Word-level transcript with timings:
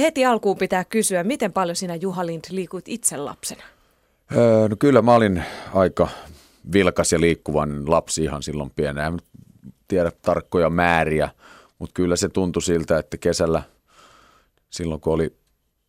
heti 0.00 0.24
alkuun 0.24 0.58
pitää 0.58 0.84
kysyä, 0.84 1.24
miten 1.24 1.52
paljon 1.52 1.76
sinä 1.76 1.94
Juha 1.94 2.26
Lind 2.26 2.44
liikuit 2.50 2.88
itse 2.88 3.16
lapsena? 3.16 3.62
Öö, 4.36 4.68
no 4.68 4.76
kyllä 4.78 5.02
mä 5.02 5.14
olin 5.14 5.42
aika 5.74 6.08
vilkas 6.72 7.12
ja 7.12 7.20
liikkuvan 7.20 7.90
lapsi 7.90 8.24
ihan 8.24 8.42
silloin 8.42 8.70
pienenä. 8.76 9.06
En 9.06 9.18
tiedä 9.88 10.12
tarkkoja 10.22 10.70
määriä, 10.70 11.30
mutta 11.78 11.94
kyllä 11.94 12.16
se 12.16 12.28
tuntui 12.28 12.62
siltä, 12.62 12.98
että 12.98 13.16
kesällä 13.16 13.62
silloin 14.70 15.00
kun 15.00 15.12
oli 15.12 15.36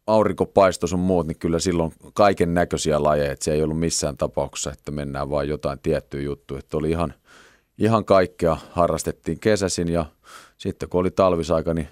aurinkopaistos 0.07 0.89
sun 0.89 0.99
muut, 0.99 1.27
niin 1.27 1.39
kyllä 1.39 1.59
silloin 1.59 1.93
kaiken 2.13 2.53
näköisiä 2.53 3.03
lajeja, 3.03 3.31
että 3.31 3.45
se 3.45 3.53
ei 3.53 3.63
ollut 3.63 3.79
missään 3.79 4.17
tapauksessa, 4.17 4.71
että 4.71 4.91
mennään 4.91 5.29
vain 5.29 5.49
jotain 5.49 5.79
tiettyä 5.79 6.21
juttua, 6.21 6.59
että 6.59 6.77
oli 6.77 6.89
ihan, 6.89 7.13
ihan 7.77 8.05
kaikkea 8.05 8.57
harrastettiin 8.71 9.39
kesäsin 9.39 9.89
ja 9.89 10.05
sitten 10.57 10.89
kun 10.89 10.99
oli 10.99 11.11
talvisaika, 11.11 11.73
niin 11.73 11.87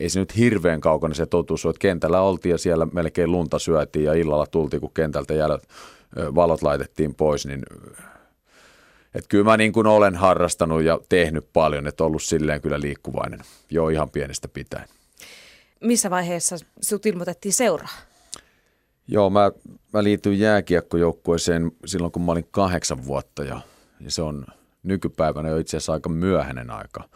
ei 0.00 0.08
se 0.08 0.20
nyt 0.20 0.36
hirveän 0.36 0.80
kaukana 0.80 1.14
se 1.14 1.26
totuus 1.26 1.66
että 1.66 1.78
kentällä 1.78 2.20
oltiin 2.20 2.50
ja 2.50 2.58
siellä 2.58 2.86
melkein 2.92 3.32
lunta 3.32 3.58
syötiin 3.58 4.04
ja 4.04 4.14
illalla 4.14 4.46
tultiin, 4.46 4.80
kun 4.80 4.92
kentältä 4.94 5.34
jäljellä 5.34 5.58
valot 6.34 6.62
laitettiin 6.62 7.14
pois, 7.14 7.46
niin 7.46 7.62
että 9.14 9.28
kyllä 9.28 9.44
mä 9.44 9.56
niin 9.56 9.72
kuin 9.72 9.86
olen 9.86 10.16
harrastanut 10.16 10.82
ja 10.82 11.00
tehnyt 11.08 11.46
paljon, 11.52 11.86
että 11.86 12.04
ollut 12.04 12.22
silleen 12.22 12.60
kyllä 12.60 12.80
liikkuvainen 12.80 13.40
jo 13.70 13.88
ihan 13.88 14.10
pienestä 14.10 14.48
pitäen. 14.48 14.88
Missä 15.80 16.10
vaiheessa 16.10 16.56
sut 16.80 17.06
ilmoitettiin 17.06 17.52
seuraa? 17.52 17.88
Joo, 19.08 19.30
mä, 19.30 19.52
mä 19.92 20.04
liityin 20.04 20.38
jääkiekkojoukkueeseen 20.38 21.72
silloin, 21.86 22.12
kun 22.12 22.22
mä 22.22 22.32
olin 22.32 22.48
kahdeksan 22.50 23.06
vuotta 23.06 23.44
ja, 23.44 23.60
ja 24.00 24.10
se 24.10 24.22
on 24.22 24.46
nykypäivänä 24.82 25.48
jo 25.48 25.56
itse 25.56 25.76
asiassa 25.76 25.92
aika 25.92 26.08
myöhäinen 26.08 26.70
aika. 26.70 27.08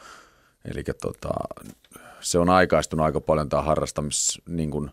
Eli 0.64 0.84
tota, 1.01 1.30
se 2.24 2.38
on 2.38 2.48
aikaistunut 2.51 3.05
aika 3.05 3.20
paljon 3.20 3.48
tämä 3.48 3.62
harrastamis, 3.62 4.42
niin 4.48 4.70
kuin, 4.70 4.91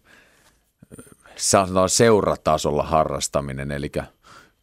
seuratasolla 1.88 2.84
harrastaminen, 2.84 3.71
eli– 3.71 3.91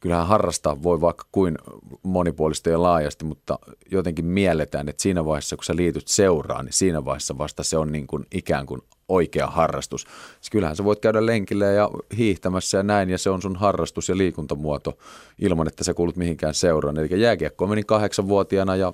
kyllähän 0.01 0.27
harrastaa 0.27 0.83
voi 0.83 1.01
vaikka 1.01 1.25
kuin 1.33 1.59
monipuolisesti 2.03 2.71
ja 2.71 2.83
laajasti, 2.83 3.25
mutta 3.25 3.59
jotenkin 3.91 4.25
mielletään, 4.25 4.89
että 4.89 5.03
siinä 5.03 5.25
vaiheessa, 5.25 5.57
kun 5.57 5.65
sä 5.65 5.77
liityt 5.77 6.09
seuraan, 6.09 6.65
niin 6.65 6.73
siinä 6.73 7.05
vaiheessa 7.05 7.39
vasta 7.39 7.63
se 7.63 7.79
on 7.79 7.93
niin 7.93 8.07
kuin 8.07 8.27
ikään 8.35 8.67
kuin 8.67 8.81
oikea 9.09 9.47
harrastus. 9.47 10.03
Siis 10.41 10.51
kyllähän 10.51 10.77
sä 10.77 10.85
voit 10.85 11.01
käydä 11.01 11.27
lenkillä 11.27 11.67
ja 11.67 11.91
hiihtämässä 12.17 12.79
ja 12.79 12.83
näin, 12.83 13.11
ja 13.11 13.19
se 13.19 13.31
on 13.31 13.43
sun 13.43 13.57
harrastus 13.57 14.09
ja 14.09 14.17
liikuntamuoto 14.17 14.99
ilman, 15.39 15.69
että 15.69 15.85
sä 15.85 15.95
kuulut 15.95 16.17
mihinkään 16.17 16.55
seuraan. 16.55 16.99
Eli 16.99 17.21
jääkiekko 17.21 17.67
meni 17.67 17.85
kahdeksanvuotiaana 17.85 18.77
ja 18.77 18.93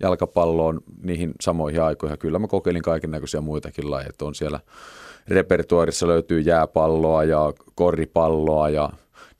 jalkapalloon 0.00 0.80
niihin 1.02 1.32
samoihin 1.40 1.82
aikoihin. 1.82 2.18
Kyllä 2.18 2.38
mä 2.38 2.46
kokeilin 2.46 2.82
kaiken 2.82 3.10
näköisiä 3.10 3.40
muitakin 3.40 3.90
lajeja. 3.90 4.12
On 4.22 4.34
siellä 4.34 4.60
repertuarissa 5.28 6.06
löytyy 6.06 6.40
jääpalloa 6.40 7.24
ja 7.24 7.52
koripalloa 7.74 8.68
ja– 8.68 8.90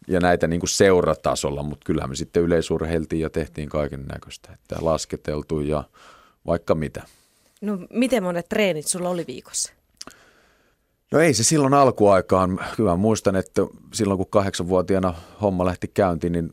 ja 0.08 0.20
näitä 0.20 0.46
niin 0.46 0.60
kuin 0.60 0.68
seuratasolla, 0.68 1.62
mutta 1.62 1.84
kyllähän 1.84 2.10
me 2.10 2.16
sitten 2.16 2.42
yleisurheiltiin 2.42 3.22
ja 3.22 3.30
tehtiin 3.30 3.68
kaiken 3.68 4.04
näköistä, 4.12 4.52
että 4.52 4.76
lasketeltu 4.80 5.60
ja 5.60 5.84
vaikka 6.46 6.74
mitä. 6.74 7.02
No 7.60 7.78
miten 7.90 8.22
monet 8.22 8.48
treenit 8.48 8.86
sulla 8.86 9.08
oli 9.08 9.24
viikossa? 9.26 9.72
No 11.12 11.20
ei 11.20 11.34
se 11.34 11.44
silloin 11.44 11.74
alkuaikaan. 11.74 12.60
Kyllä 12.76 12.96
muistan, 12.96 13.36
että 13.36 13.62
silloin 13.94 14.18
kun 14.18 14.26
kahdeksanvuotiaana 14.30 15.14
homma 15.42 15.64
lähti 15.64 15.88
käyntiin, 15.88 16.32
niin 16.32 16.50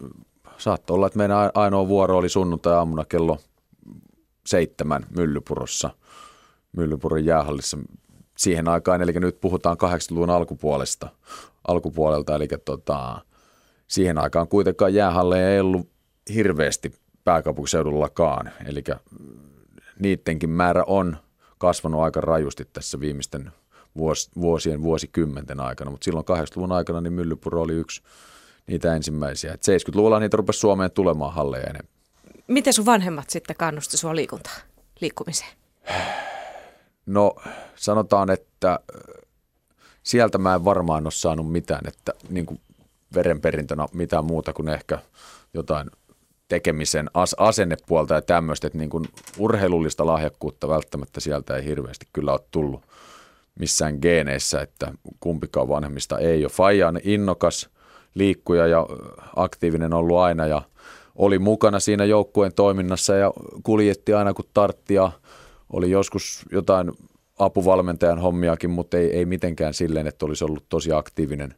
saattoi 0.58 0.96
olla, 0.96 1.08
että 1.08 1.18
meidän 1.20 1.38
ainoa 1.54 1.88
vuoro 1.88 2.18
oli 2.18 2.30
sunnuntai-aamuna 2.30 3.06
kello 3.06 3.40
seitsemän 4.46 5.06
Myllypurossa, 5.18 5.90
Myllypuron 6.78 7.26
jäähallissa 7.26 7.78
siihen 8.38 8.68
aikaan. 8.68 9.02
Eli 9.02 9.12
nyt 9.12 9.42
puhutaan 9.42 9.78
80-luvun 9.84 10.30
alkupuolesta, 10.30 11.10
alkupuolelta, 11.68 12.36
eli 12.36 12.48
tota, 12.66 13.22
siihen 13.88 14.18
aikaan 14.18 14.48
kuitenkaan 14.48 14.94
jäähalleja 14.94 15.50
ei 15.50 15.60
ollut 15.60 15.90
hirveästi 16.34 16.94
pääkaupunkiseudullakaan. 17.24 18.52
Eli 18.66 18.84
niidenkin 20.00 20.50
määrä 20.50 20.84
on 20.88 21.18
kasvanut 21.58 22.02
aika 22.02 22.22
rajusti 22.22 22.66
tässä 22.74 23.00
viimeisten 23.00 23.52
vuosien, 24.42 24.82
vuosikymmenten 24.82 25.60
aikana, 25.60 25.92
mutta 25.92 26.06
silloin 26.06 26.26
80-luvun 26.26 26.72
aikana 26.72 27.02
niin 27.02 27.14
Myllypuro 27.14 27.62
oli 27.62 27.74
yksi 27.74 28.02
niitä 28.68 28.96
ensimmäisiä. 28.96 29.54
Et 29.54 29.62
70-luvulla 29.62 30.20
niitä 30.20 30.38
rupesi 30.38 30.60
Suomeen 30.60 30.92
tulemaan 30.92 31.34
halleja 31.34 31.64
enemmän. 31.64 31.94
Miten 32.48 32.74
sun 32.74 32.86
vanhemmat 32.86 33.30
sitten 33.30 33.56
kannusti 33.56 33.98
sua 33.98 34.16
liikuntaan, 34.16 34.62
liikkumiseen? 35.02 35.50
No 37.06 37.36
sanotaan, 37.76 38.30
että 38.30 38.80
sieltä 40.04 40.38
mä 40.38 40.56
en 40.56 40.66
varmaan 40.66 41.06
ole 41.06 41.12
saanut 41.12 41.52
mitään, 41.52 41.88
että 41.88 42.14
niin 42.30 42.46
kuin 42.46 42.60
verenperintönä 43.16 43.86
mitään 43.94 44.26
muuta 44.26 44.54
kuin 44.54 44.70
ehkä 44.70 45.00
jotain 45.54 45.92
tekemisen 46.48 47.10
as- 47.14 47.36
asennepuolta 47.38 48.14
ja 48.14 48.22
tämmöistä, 48.22 48.68
että 48.68 48.80
niin 48.80 48.90
kuin 48.90 49.06
urheilullista 49.38 50.06
lahjakkuutta 50.06 50.68
välttämättä 50.70 51.20
sieltä 51.20 51.56
ei 51.56 51.66
hirveästi 51.66 52.08
kyllä 52.14 52.32
ole 52.32 52.42
tullut 52.52 52.82
missään 53.60 53.98
geeneissä, 54.02 54.62
että 54.62 54.92
kumpikaan 55.20 55.70
vanhemmista 55.70 56.20
ei 56.20 56.44
ole. 56.44 56.52
Faija 56.52 56.88
on 56.88 57.00
innokas 57.04 57.70
liikkuja 58.16 58.68
ja 58.68 58.86
aktiivinen 59.36 59.94
ollut 59.94 60.18
aina 60.18 60.48
ja 60.48 60.62
oli 61.16 61.40
mukana 61.40 61.80
siinä 61.80 62.06
joukkueen 62.06 62.54
toiminnassa 62.54 63.16
ja 63.16 63.34
kuljetti 63.64 64.14
aina 64.14 64.34
kun 64.34 64.46
tartti 64.54 64.94
ja 64.94 65.12
oli 65.74 65.92
joskus 65.92 66.46
jotain 66.52 66.92
apuvalmentajan 67.40 68.20
hommiakin, 68.20 68.70
mutta 68.70 68.98
ei, 68.98 69.18
ei 69.18 69.26
mitenkään 69.26 69.74
silleen, 69.74 70.08
että 70.08 70.26
olisi 70.26 70.44
ollut 70.44 70.66
tosi 70.70 70.92
aktiivinen 70.92 71.56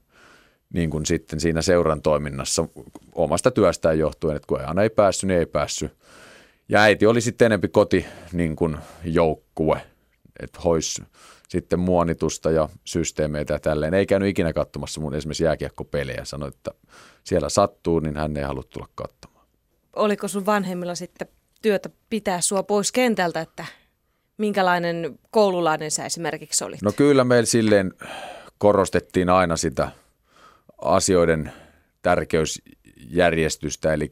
niin 0.74 0.90
kuin 0.90 1.06
sitten 1.06 1.40
siinä 1.40 1.62
seuran 1.62 2.02
toiminnassa 2.02 2.68
omasta 3.16 3.52
työstään 3.52 4.00
johtuen, 4.00 4.36
että 4.36 4.48
kun 4.48 4.62
aina 4.62 4.84
ei 4.84 4.90
päässyt, 4.90 5.28
niin 5.28 5.40
ei 5.40 5.46
päässyt. 5.46 5.92
Ja 6.70 6.82
äiti 6.82 7.06
oli 7.06 7.22
sitten 7.22 7.46
enempi 7.46 7.68
koti 7.68 8.06
niin 8.34 8.56
kuin 8.56 8.78
joukkue, 9.04 9.82
että 10.40 10.60
hois 10.62 11.02
sitten 11.50 11.80
muonitusta 11.80 12.52
ja 12.52 12.70
systeemeitä 12.86 13.54
ja 13.54 13.60
tälleen. 13.60 13.94
Ei 13.94 14.06
käynyt 14.06 14.30
ikinä 14.30 14.54
katsomassa 14.54 15.02
mun 15.02 15.16
esimerkiksi 15.16 15.44
jääkiekkopelejä. 15.44 16.26
Sanoi, 16.26 16.50
että 16.50 16.72
siellä 17.24 17.50
sattuu, 17.50 18.00
niin 18.00 18.18
hän 18.18 18.38
ei 18.38 18.44
halua 18.44 18.64
tulla 18.70 18.88
katsomaan. 18.96 19.35
Oliko 19.96 20.28
sun 20.28 20.46
vanhemmilla 20.46 20.96
sitten 20.96 21.28
työtä 21.62 21.90
pitää 22.10 22.42
sua 22.42 22.64
pois 22.64 22.92
kentältä, 22.92 23.42
että 23.42 23.66
minkälainen 24.38 25.20
koululainen 25.32 25.92
sä 25.92 26.06
esimerkiksi 26.06 26.64
olit? 26.64 26.82
No 26.82 26.92
kyllä 26.92 27.24
meillä 27.24 27.46
silleen 27.46 27.94
korostettiin 28.58 29.30
aina 29.30 29.58
sitä– 29.58 29.92
asioiden 30.82 31.52
tärkeysjärjestystä, 32.02 33.94
eli 33.94 34.12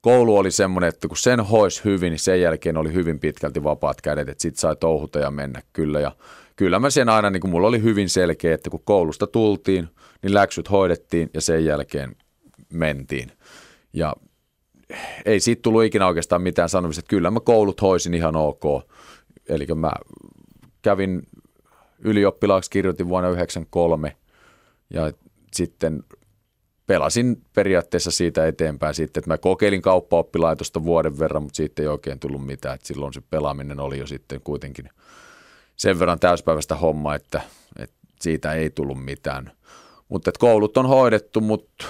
koulu 0.00 0.36
oli 0.36 0.50
semmoinen, 0.50 0.88
että 0.88 1.08
kun 1.08 1.16
sen 1.16 1.40
hois 1.40 1.84
hyvin, 1.84 2.10
niin 2.10 2.18
sen 2.18 2.40
jälkeen 2.40 2.76
oli 2.76 2.92
hyvin 2.92 3.20
pitkälti 3.20 3.64
vapaat 3.64 4.00
kädet, 4.00 4.28
että 4.28 4.42
sit 4.42 4.56
sai 4.56 4.76
touhuta 4.76 5.18
ja 5.18 5.30
mennä 5.30 5.62
kyllä. 5.72 6.00
Ja 6.00 6.12
kyllä 6.56 6.78
mä 6.78 6.90
sen 6.90 7.08
aina, 7.08 7.30
niin 7.30 7.40
kuin 7.40 7.50
mulla 7.50 7.68
oli 7.68 7.82
hyvin 7.82 8.08
selkeä, 8.08 8.54
että 8.54 8.70
kun 8.70 8.82
koulusta 8.84 9.26
tultiin, 9.26 9.88
niin 10.22 10.34
läksyt 10.34 10.70
hoidettiin 10.70 11.30
ja 11.34 11.40
sen 11.40 11.64
jälkeen 11.64 12.16
mentiin. 12.72 13.32
Ja 13.92 14.14
ei 15.24 15.40
siitä 15.40 15.62
tullut 15.62 15.84
ikinä 15.84 16.06
oikeastaan 16.06 16.42
mitään 16.42 16.68
sanomista, 16.68 17.00
että 17.00 17.10
kyllä 17.10 17.30
mä 17.30 17.40
koulut 17.40 17.82
hoisin 17.82 18.14
ihan 18.14 18.36
ok. 18.36 18.62
Eli 19.48 19.66
mä 19.74 19.92
kävin 20.82 21.22
ylioppilaaksi, 21.98 22.70
kirjoitin 22.70 23.08
vuonna 23.08 23.28
1993 23.28 24.16
ja 24.90 25.12
sitten 25.52 26.02
pelasin 26.86 27.42
periaatteessa 27.54 28.10
siitä 28.10 28.46
eteenpäin 28.46 28.94
sitten, 28.94 29.20
että 29.20 29.30
mä 29.30 29.38
kokeilin 29.38 29.82
kauppaoppilaitosta 29.82 30.84
vuoden 30.84 31.18
verran, 31.18 31.42
mutta 31.42 31.56
siitä 31.56 31.82
ei 31.82 31.88
oikein 31.88 32.18
tullut 32.18 32.46
mitään. 32.46 32.74
Että 32.74 32.86
silloin 32.86 33.12
se 33.12 33.20
pelaaminen 33.30 33.80
oli 33.80 33.98
jo 33.98 34.06
sitten 34.06 34.40
kuitenkin 34.44 34.88
sen 35.76 35.98
verran 35.98 36.20
täyspäiväistä 36.20 36.76
hommaa, 36.76 37.14
että, 37.14 37.40
että 37.78 37.96
siitä 38.20 38.52
ei 38.52 38.70
tullut 38.70 39.04
mitään. 39.04 39.52
Mutta 40.08 40.30
koulut 40.38 40.76
on 40.76 40.86
hoidettu, 40.86 41.40
mutta 41.40 41.84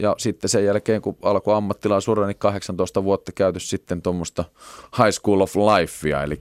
ja 0.00 0.14
sitten 0.18 0.50
sen 0.50 0.64
jälkeen, 0.64 1.02
kun 1.02 1.16
alkoi 1.22 1.54
ammattilaisura, 1.54 2.26
niin 2.26 2.38
18 2.38 3.04
vuotta 3.04 3.32
käyty 3.32 3.60
sitten 3.60 4.02
tuommoista 4.02 4.44
High 4.98 5.10
School 5.10 5.40
of 5.40 5.56
Lifea, 5.56 6.22
eli 6.22 6.38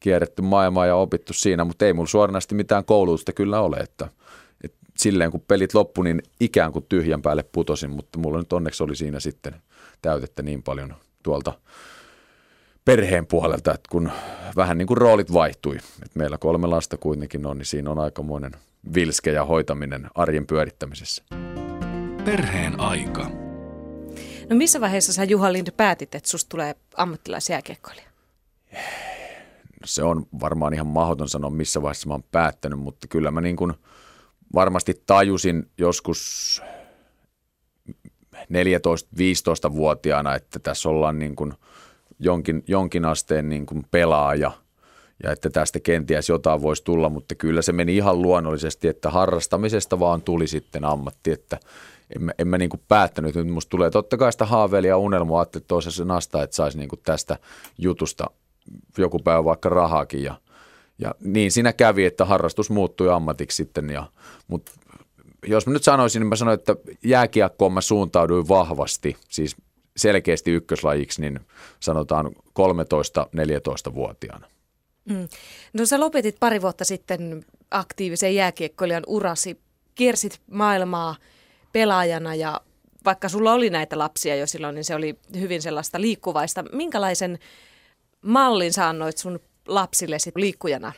kierretty 0.00 0.42
maailmaa 0.42 0.86
ja 0.86 0.96
opittu 0.96 1.32
siinä, 1.32 1.64
mutta 1.64 1.86
ei 1.86 1.92
mulla 1.92 2.08
suoranaisesti 2.08 2.54
mitään 2.54 2.84
koulutusta 2.84 3.32
kyllä 3.32 3.60
ole, 3.60 3.76
että– 3.76 4.08
silleen 4.98 5.30
kun 5.30 5.44
pelit 5.48 5.74
loppu, 5.74 6.02
niin 6.02 6.22
ikään 6.40 6.72
kuin 6.72 6.86
tyhjän 6.88 7.22
päälle 7.22 7.42
putosin, 7.52 7.90
mutta 7.90 8.18
mulla 8.18 8.38
nyt 8.38 8.52
onneksi 8.52 8.82
oli 8.82 8.96
siinä 8.96 9.20
sitten 9.20 9.54
täytettä 10.02 10.42
niin 10.42 10.62
paljon 10.62 10.94
tuolta 11.22 11.52
perheen 12.84 13.26
puolelta, 13.26 13.74
että 13.74 13.88
kun 13.90 14.10
vähän 14.56 14.78
niin 14.78 14.86
kuin 14.86 14.98
roolit 14.98 15.32
vaihtui, 15.32 15.76
että 15.76 16.18
meillä 16.18 16.38
kolme 16.38 16.66
lasta 16.66 16.96
kuitenkin 16.96 17.46
on, 17.46 17.58
niin 17.58 17.66
siinä 17.66 17.90
on 17.90 17.98
aikamoinen 17.98 18.52
vilske 18.94 19.32
ja 19.32 19.44
hoitaminen 19.44 20.06
arjen 20.14 20.46
pyörittämisessä. 20.46 21.22
Perheen 22.26 22.80
aika. 22.80 23.30
No 24.50 24.56
missä 24.56 24.80
vaiheessa 24.80 25.12
sä 25.12 25.24
Juha 25.24 25.52
Lind 25.52 25.68
päätit, 25.76 26.14
että 26.14 26.28
susta 26.28 26.48
tulee 26.48 26.74
ammattilaisjääkiekkoilija? 26.96 28.06
se 29.84 30.02
on 30.02 30.26
varmaan 30.40 30.74
ihan 30.74 30.86
mahdoton 30.86 31.28
sanoa, 31.28 31.50
missä 31.50 31.82
vaiheessa 31.82 32.08
mä 32.08 32.14
oon 32.14 32.24
päättänyt, 32.32 32.78
mutta 32.78 33.08
kyllä 33.08 33.30
mä 33.30 33.40
niin 33.40 33.56
kuin 33.56 33.72
varmasti 34.54 35.02
tajusin 35.06 35.70
joskus 35.78 36.62
14-15-vuotiaana, 38.34 40.34
että 40.34 40.58
tässä 40.58 40.88
ollaan 40.88 41.18
niin 41.18 41.36
kuin 41.36 41.52
jonkin, 42.18 42.62
jonkin 42.66 43.04
asteen 43.04 43.48
niin 43.48 43.66
kuin 43.66 43.84
pelaaja 43.90 44.52
ja 45.22 45.32
että 45.32 45.50
tästä 45.50 45.80
kenties 45.80 46.28
jotain 46.28 46.62
voisi 46.62 46.84
tulla, 46.84 47.08
mutta 47.08 47.34
kyllä 47.34 47.62
se 47.62 47.72
meni 47.72 47.96
ihan 47.96 48.22
luonnollisesti, 48.22 48.88
että 48.88 49.10
harrastamisesta 49.10 50.00
vaan 50.00 50.22
tuli 50.22 50.46
sitten 50.46 50.84
ammatti, 50.84 51.30
että 51.30 51.58
en 52.16 52.22
mä, 52.22 52.32
en 52.38 52.48
mä 52.48 52.58
niin 52.58 52.70
päättänyt, 52.88 53.34
nyt 53.34 53.48
musta 53.48 53.70
tulee 53.70 53.90
totta 53.90 54.16
kai 54.16 54.32
sitä 54.32 54.46
haaveilia 54.46 54.88
ja 54.88 54.98
unelmoa, 54.98 55.42
että 55.42 55.60
toisessa 55.60 56.04
nasta, 56.04 56.42
että 56.42 56.56
saisi 56.56 56.78
niin 56.78 56.88
tästä 57.04 57.38
jutusta 57.78 58.30
joku 58.98 59.18
päivä 59.18 59.44
vaikka 59.44 59.68
rahaakin 59.68 60.22
ja, 60.22 60.40
ja 60.98 61.14
niin 61.20 61.52
siinä 61.52 61.72
kävi, 61.72 62.04
että 62.04 62.24
harrastus 62.24 62.70
muuttui 62.70 63.12
ammatiksi 63.12 63.56
sitten, 63.56 63.90
ja, 63.90 64.06
mutta 64.48 64.72
jos 65.46 65.66
mä 65.66 65.72
nyt 65.72 65.84
sanoisin, 65.84 66.20
niin 66.20 66.28
mä 66.28 66.36
sanoin, 66.36 66.58
että 66.58 66.76
jääkiekkoon 67.04 67.72
mä 67.72 67.80
suuntauduin 67.80 68.48
vahvasti, 68.48 69.16
siis 69.28 69.56
selkeästi 69.96 70.50
ykköslajiksi, 70.50 71.20
niin 71.20 71.40
sanotaan 71.80 72.26
13-14-vuotiaana. 72.26 74.46
Mm. 75.10 75.28
No 75.72 75.86
sä 75.86 76.00
lopetit 76.00 76.36
pari 76.40 76.62
vuotta 76.62 76.84
sitten 76.84 77.44
aktiivisen 77.70 78.34
jääkiekkoilijan 78.34 79.02
urasi, 79.06 79.60
kiersit 79.94 80.40
maailmaa 80.50 81.16
pelaajana 81.72 82.34
ja 82.34 82.60
vaikka 83.04 83.28
sulla 83.28 83.52
oli 83.52 83.70
näitä 83.70 83.98
lapsia 83.98 84.36
jo 84.36 84.46
silloin, 84.46 84.74
niin 84.74 84.84
se 84.84 84.94
oli 84.94 85.18
hyvin 85.40 85.62
sellaista 85.62 86.00
liikkuvaista. 86.00 86.64
Minkälaisen 86.72 87.38
mallin 88.22 88.72
sä 88.72 88.88
annoit 88.88 89.18
sun 89.18 89.40
lapsille 89.68 90.18
sit 90.18 90.36
liikkujana? 90.36 90.92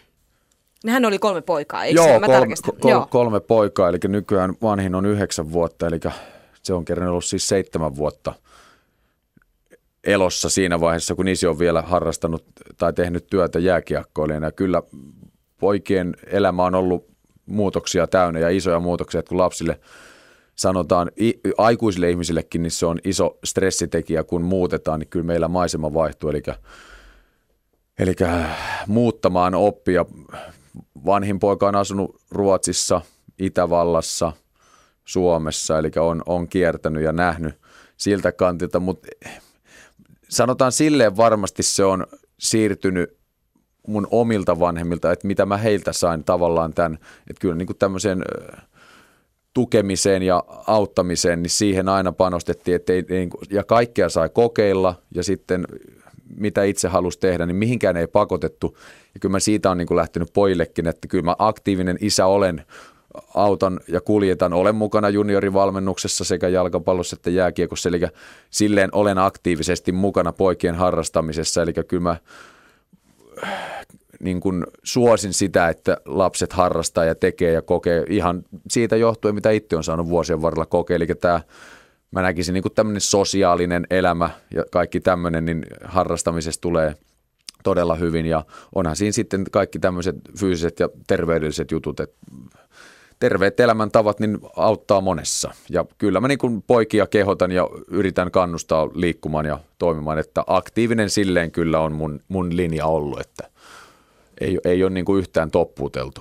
Nehän 0.85 1.05
oli 1.05 1.19
kolme 1.19 1.41
poikaa, 1.43 1.85
eikö 1.85 2.01
Joo, 2.01 2.21
Mä 2.21 2.27
kolme, 2.27 2.55
kol, 2.81 2.91
Joo. 2.91 3.07
kolme 3.11 3.41
poikaa, 3.41 3.89
eli 3.89 3.99
nykyään 4.09 4.55
vanhin 4.63 4.95
on 4.95 5.07
yhdeksän 5.07 5.53
vuotta, 5.53 5.87
eli 5.87 6.01
se 6.63 6.75
on 6.75 6.85
kerran 6.85 7.09
ollut 7.09 7.25
siis 7.25 7.49
seitsemän 7.49 7.97
vuotta 7.97 8.35
elossa 10.05 10.49
siinä 10.51 10.81
vaiheessa, 10.81 11.15
kun 11.15 11.29
isi 11.29 11.47
on 11.47 11.59
vielä 11.59 11.83
harrastanut 11.83 12.45
tai 12.79 12.93
tehnyt 12.93 13.27
työtä 13.27 13.59
jääkiekkoilijana. 13.59 14.47
Ja 14.47 14.53
kyllä 14.53 14.83
poikien 15.61 16.17
elämä 16.27 16.65
on 16.65 16.75
ollut 16.75 17.09
muutoksia 17.47 18.07
täynnä 18.07 18.41
ja 18.41 18.49
isoja 18.49 18.81
muutoksia, 18.81 19.19
että 19.19 19.29
kun 19.29 19.39
lapsille 19.39 19.81
sanotaan 20.57 21.11
aikuisille 21.59 22.11
ihmisillekin, 22.11 22.63
niin 22.63 22.71
se 22.71 22.87
on 22.87 22.99
iso 23.05 23.39
stressitekijä, 23.45 24.25
kun 24.25 24.43
muutetaan, 24.43 25.01
niin 25.01 25.09
kyllä 25.09 25.27
meillä 25.27 25.49
maisema 25.49 25.95
vaihtuu, 25.95 26.31
eli, 26.31 26.43
eli 27.99 28.15
muuttamaan 28.87 29.55
oppia 29.55 30.05
vanhin 31.07 31.39
poika 31.39 31.69
on 31.69 31.77
asunut 31.77 32.21
Ruotsissa, 32.31 33.01
Itävallassa, 33.39 34.33
Suomessa, 35.05 35.79
eli 35.79 35.91
on, 36.01 36.23
on 36.27 36.49
kiertänyt 36.49 37.03
ja 37.03 37.13
nähnyt 37.13 37.55
siltä 37.97 38.33
kantilta, 38.33 38.81
mutta 38.81 39.09
sanotaan 40.29 40.73
silleen 40.73 41.17
varmasti 41.17 41.63
se 41.63 41.85
on 41.85 42.07
siirtynyt 42.39 43.19
mun 43.87 44.07
omilta 44.11 44.61
vanhemmilta, 44.61 45.13
että 45.13 45.27
mitä 45.27 45.47
mä 45.47 45.57
heiltä 45.57 45.93
sain 45.93 46.25
tavallaan 46.25 46.75
tämän, 46.75 46.95
että 47.31 47.41
kyllä 47.41 47.55
niin 47.55 47.67
kuin 47.67 47.79
tämmöiseen 47.79 48.23
tukemiseen 49.55 50.23
ja 50.23 50.45
auttamiseen, 50.67 51.43
niin 51.43 51.51
siihen 51.51 51.89
aina 51.89 52.13
panostettiin, 52.13 52.75
että 52.75 52.93
ei, 52.93 53.29
ja 53.51 53.65
kaikkea 53.65 54.09
sai 54.09 54.29
kokeilla 54.29 54.95
ja 55.15 55.23
sitten 55.23 55.67
mitä 56.37 56.65
itse 56.65 56.89
halusi 56.89 57.21
tehdä, 57.21 57.47
niin 57.47 57.57
mihinkään 57.57 57.97
ei 57.97 58.07
pakotettu. 58.07 58.79
Ja 59.15 59.21
kyllä 59.21 59.33
mä 59.33 59.41
siitä 59.41 59.71
on 59.71 59.79
niin 59.79 59.89
kuin 59.89 59.97
lähtenyt 59.97 60.33
poillekin, 60.33 60.87
että 60.87 61.09
kyllä 61.09 61.25
mä 61.25 61.37
aktiivinen 61.39 61.99
isä 62.01 62.27
olen, 62.27 62.65
autan 63.35 63.81
ja 63.89 64.01
kuljetan, 64.01 64.53
olen 64.53 64.75
mukana 64.75 65.09
juniorivalmennuksessa 65.09 66.25
sekä 66.25 66.49
jalkapallossa 66.49 67.17
että 67.17 67.31
jääkiekossa, 67.31 67.89
eli 67.89 68.01
silleen 68.51 68.91
olen 68.93 69.19
aktiivisesti 69.19 69.93
mukana 69.93 70.33
poikien 70.33 70.75
harrastamisessa, 70.75 71.63
eli 71.63 71.73
kyllä 71.73 72.03
mä 72.03 72.17
niin 74.21 74.41
kuin 74.41 74.67
suosin 74.83 75.33
sitä, 75.33 75.69
että 75.69 75.97
lapset 76.05 76.53
harrastaa 76.53 77.05
ja 77.05 77.15
tekee 77.15 77.53
ja 77.53 77.63
kokee 77.63 78.05
ihan 78.09 78.45
siitä 78.71 78.97
johtuen, 78.97 79.35
mitä 79.35 79.51
itse 79.51 79.77
on 79.77 79.85
saanut 79.85 80.09
vuosien 80.09 80.43
varrella 80.43 80.67
kokea, 80.67 80.97
eli 80.97 81.07
tämä 81.07 81.41
mä 82.11 82.23
näkisin 82.23 82.53
niin 82.53 82.65
tämmöinen 82.75 83.01
sosiaalinen 83.01 83.87
elämä 83.91 84.31
ja 84.55 84.65
kaikki 84.71 85.01
tämmöinen, 85.01 85.45
niin 85.45 85.67
harrastamisesta 85.85 86.61
tulee 86.61 86.95
todella 87.65 87.95
hyvin 87.95 88.27
ja 88.27 88.45
onhan 88.75 88.97
siinä 88.97 89.13
sitten 89.13 89.45
kaikki 89.51 89.79
tämmöiset 89.79 90.17
fyysiset 90.39 90.81
ja 90.81 90.89
terveydelliset 91.07 91.71
jutut, 91.71 92.01
että 92.01 92.17
terveet 93.19 93.61
elämäntavat 93.61 94.21
niin 94.21 94.39
auttaa 94.57 95.01
monessa. 95.01 95.51
Ja 95.71 95.85
kyllä 95.99 96.21
mä 96.21 96.29
niin 96.29 96.39
kuin 96.39 96.63
poikia 96.63 97.07
kehotan 97.07 97.53
ja 97.53 97.69
yritän 97.89 98.31
kannustaa 98.31 98.89
liikkumaan 98.95 99.47
ja 99.47 99.59
toimimaan, 99.79 100.19
että 100.19 100.45
aktiivinen 100.47 101.11
silleen 101.11 101.51
kyllä 101.51 101.81
on 101.81 101.93
mun, 101.93 102.21
mun 102.29 102.57
linja 102.57 102.87
ollut, 102.87 103.21
että 103.21 103.51
ei, 104.41 104.59
ei 104.65 104.83
ole 104.83 104.91
niin 104.91 105.05
kuin 105.05 105.19
yhtään 105.19 105.51
toppuuteltu. 105.51 106.21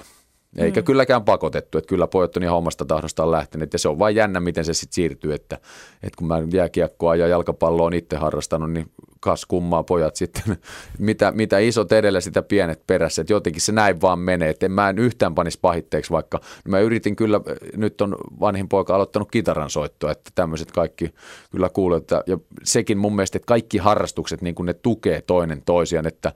Eikä 0.58 0.82
mm. 0.82 0.86
kylläkään 0.86 1.26
pakotettu, 1.26 1.78
että 1.78 1.88
kyllä 1.88 2.08
pojat 2.08 2.38
on 2.38 2.44
ihan 2.44 2.58
omasta 2.58 2.86
tahdostaan 2.86 3.32
lähteneet 3.32 3.74
ja 3.74 3.80
se 3.80 3.90
on 3.90 4.00
vain 4.00 4.16
jännä, 4.16 4.40
miten 4.40 4.66
se 4.66 4.74
sitten 4.74 4.96
siirtyy, 4.96 5.34
että, 5.34 5.56
että 6.04 6.18
kun 6.18 6.28
mä 6.28 6.42
jääkiekkoa 6.54 7.16
ja 7.16 7.28
jalkapalloa 7.28 7.86
on 7.86 7.94
itse 7.94 8.18
harrastanut, 8.18 8.72
niin 8.72 8.92
kas 9.20 9.46
kummaa 9.46 9.84
pojat 9.84 10.16
sitten, 10.16 10.44
mitä, 11.00 11.32
mitä 11.32 11.60
isot 11.60 11.92
edellä 11.92 12.22
sitä 12.22 12.42
pienet 12.42 12.82
perässä, 12.88 13.22
että 13.22 13.34
jotenkin 13.34 13.62
se 13.62 13.72
näin 13.72 14.02
vaan 14.02 14.20
menee, 14.20 14.50
että 14.50 14.70
mä 14.70 14.90
en 14.90 15.00
yhtään 15.00 15.36
panisi 15.36 15.60
pahitteeksi, 15.62 16.12
vaikka. 16.12 16.40
Mä 16.68 16.80
yritin 16.80 17.16
kyllä, 17.16 17.42
nyt 17.76 18.02
on 18.02 18.16
vanhin 18.40 18.70
poika 18.70 18.96
aloittanut 18.96 19.32
kitaran 19.32 19.70
soittoa, 19.70 20.12
että 20.12 20.32
tämmöiset 20.36 20.72
kaikki 20.72 21.14
kyllä 21.52 21.70
kuulee, 21.70 22.02
ja 22.28 22.38
sekin 22.64 22.98
mun 22.98 23.16
mielestä, 23.16 23.38
että 23.38 23.48
kaikki 23.48 23.78
harrastukset 23.78 24.42
niin 24.42 24.56
kuin 24.56 24.66
ne 24.66 24.74
tukee 24.74 25.22
toinen 25.22 25.62
toisiaan, 25.66 26.08
että 26.08 26.34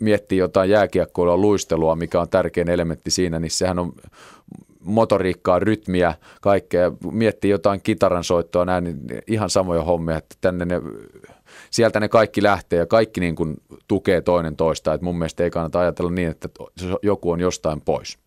miettii 0.00 0.38
jotain 0.38 0.70
jääkiekkoilua, 0.70 1.36
luistelua, 1.36 1.96
mikä 1.96 2.20
on 2.20 2.28
tärkein 2.28 2.70
elementti 2.70 3.10
siinä, 3.10 3.40
niin 3.40 3.50
sehän 3.50 3.78
on 3.78 3.92
motoriikkaa, 4.80 5.58
rytmiä, 5.58 6.14
kaikkea, 6.40 6.92
miettii 7.12 7.50
jotain 7.50 7.80
kitaran 7.82 8.24
soittoa, 8.24 8.64
näin, 8.64 8.84
niin 8.84 9.00
ihan 9.26 9.50
samoja 9.50 9.82
hommia, 9.82 10.16
että 10.16 10.36
tänne 10.40 10.64
ne 10.64 10.80
sieltä 11.70 12.00
ne 12.00 12.08
kaikki 12.08 12.42
lähtee 12.42 12.78
ja 12.78 12.86
kaikki 12.86 13.20
niin 13.20 13.36
kuin 13.36 13.56
tukee 13.88 14.20
toinen 14.20 14.56
toista. 14.56 14.94
Et 14.94 15.00
mun 15.00 15.18
mielestä 15.18 15.44
ei 15.44 15.50
kannata 15.50 15.80
ajatella 15.80 16.10
niin, 16.10 16.30
että 16.30 16.48
joku 17.02 17.30
on 17.30 17.40
jostain 17.40 17.80
pois. 17.80 18.18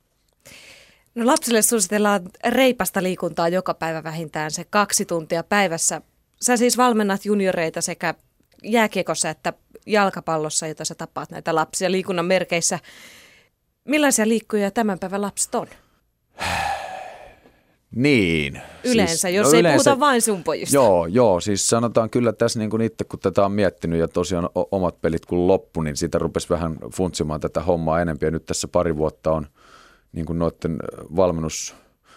No 1.16 1.26
lapsille 1.26 1.62
suositellaan 1.62 2.22
reipasta 2.48 3.04
liikuntaa 3.04 3.50
joka 3.50 3.74
päivä 3.74 4.04
vähintään 4.04 4.52
se 4.52 4.66
kaksi 4.70 5.06
tuntia 5.06 5.44
päivässä. 5.44 6.02
Sä 6.42 6.58
siis 6.58 6.78
valmennat 6.78 7.26
junioreita 7.26 7.82
sekä 7.82 8.14
jääkiekossa 8.64 9.30
että 9.30 9.54
jalkapallossa, 9.86 10.68
jota 10.68 10.86
sä 10.86 10.96
tapaat 10.96 11.32
näitä 11.32 11.56
lapsia 11.56 11.92
liikunnan 11.92 12.26
merkeissä. 12.26 12.80
Millaisia 13.86 14.28
liikkuja 14.28 14.72
tämän 14.72 15.00
päivän 15.00 15.22
lapset 15.22 15.56
on? 15.56 15.68
Niin. 17.96 18.62
Yleensä, 18.84 19.18
siis, 19.18 19.36
jos 19.36 19.48
no 19.48 19.54
ei 19.54 19.60
yleensä, 19.60 19.90
puhuta 19.90 20.00
vain 20.00 20.22
sun 20.22 20.44
pojista. 20.44 20.76
Joo, 20.76 21.06
joo, 21.06 21.40
siis 21.40 21.70
sanotaan 21.70 22.10
kyllä 22.10 22.34
tässä 22.34 22.60
niin 22.60 22.70
kuin 22.70 22.82
itse, 22.82 23.04
kun 23.04 23.20
tätä 23.20 23.46
on 23.46 23.52
miettinyt 23.52 24.00
ja 24.00 24.08
tosiaan 24.08 24.50
omat 24.72 25.02
pelit 25.02 25.26
kun 25.26 25.48
loppu, 25.48 25.82
niin 25.82 25.98
siitä 25.98 26.20
rupesi 26.20 26.50
vähän 26.50 26.78
funtsimaan 26.94 27.40
tätä 27.40 27.62
hommaa 27.62 28.02
enemmän. 28.02 28.20
Ja 28.22 28.32
nyt 28.32 28.46
tässä 28.46 28.68
pari 28.68 28.98
vuotta 28.98 29.32
on 29.32 29.48
niin 30.12 30.26
kuin 30.26 30.40
noiden 30.40 30.78
valmennus, 31.16 31.76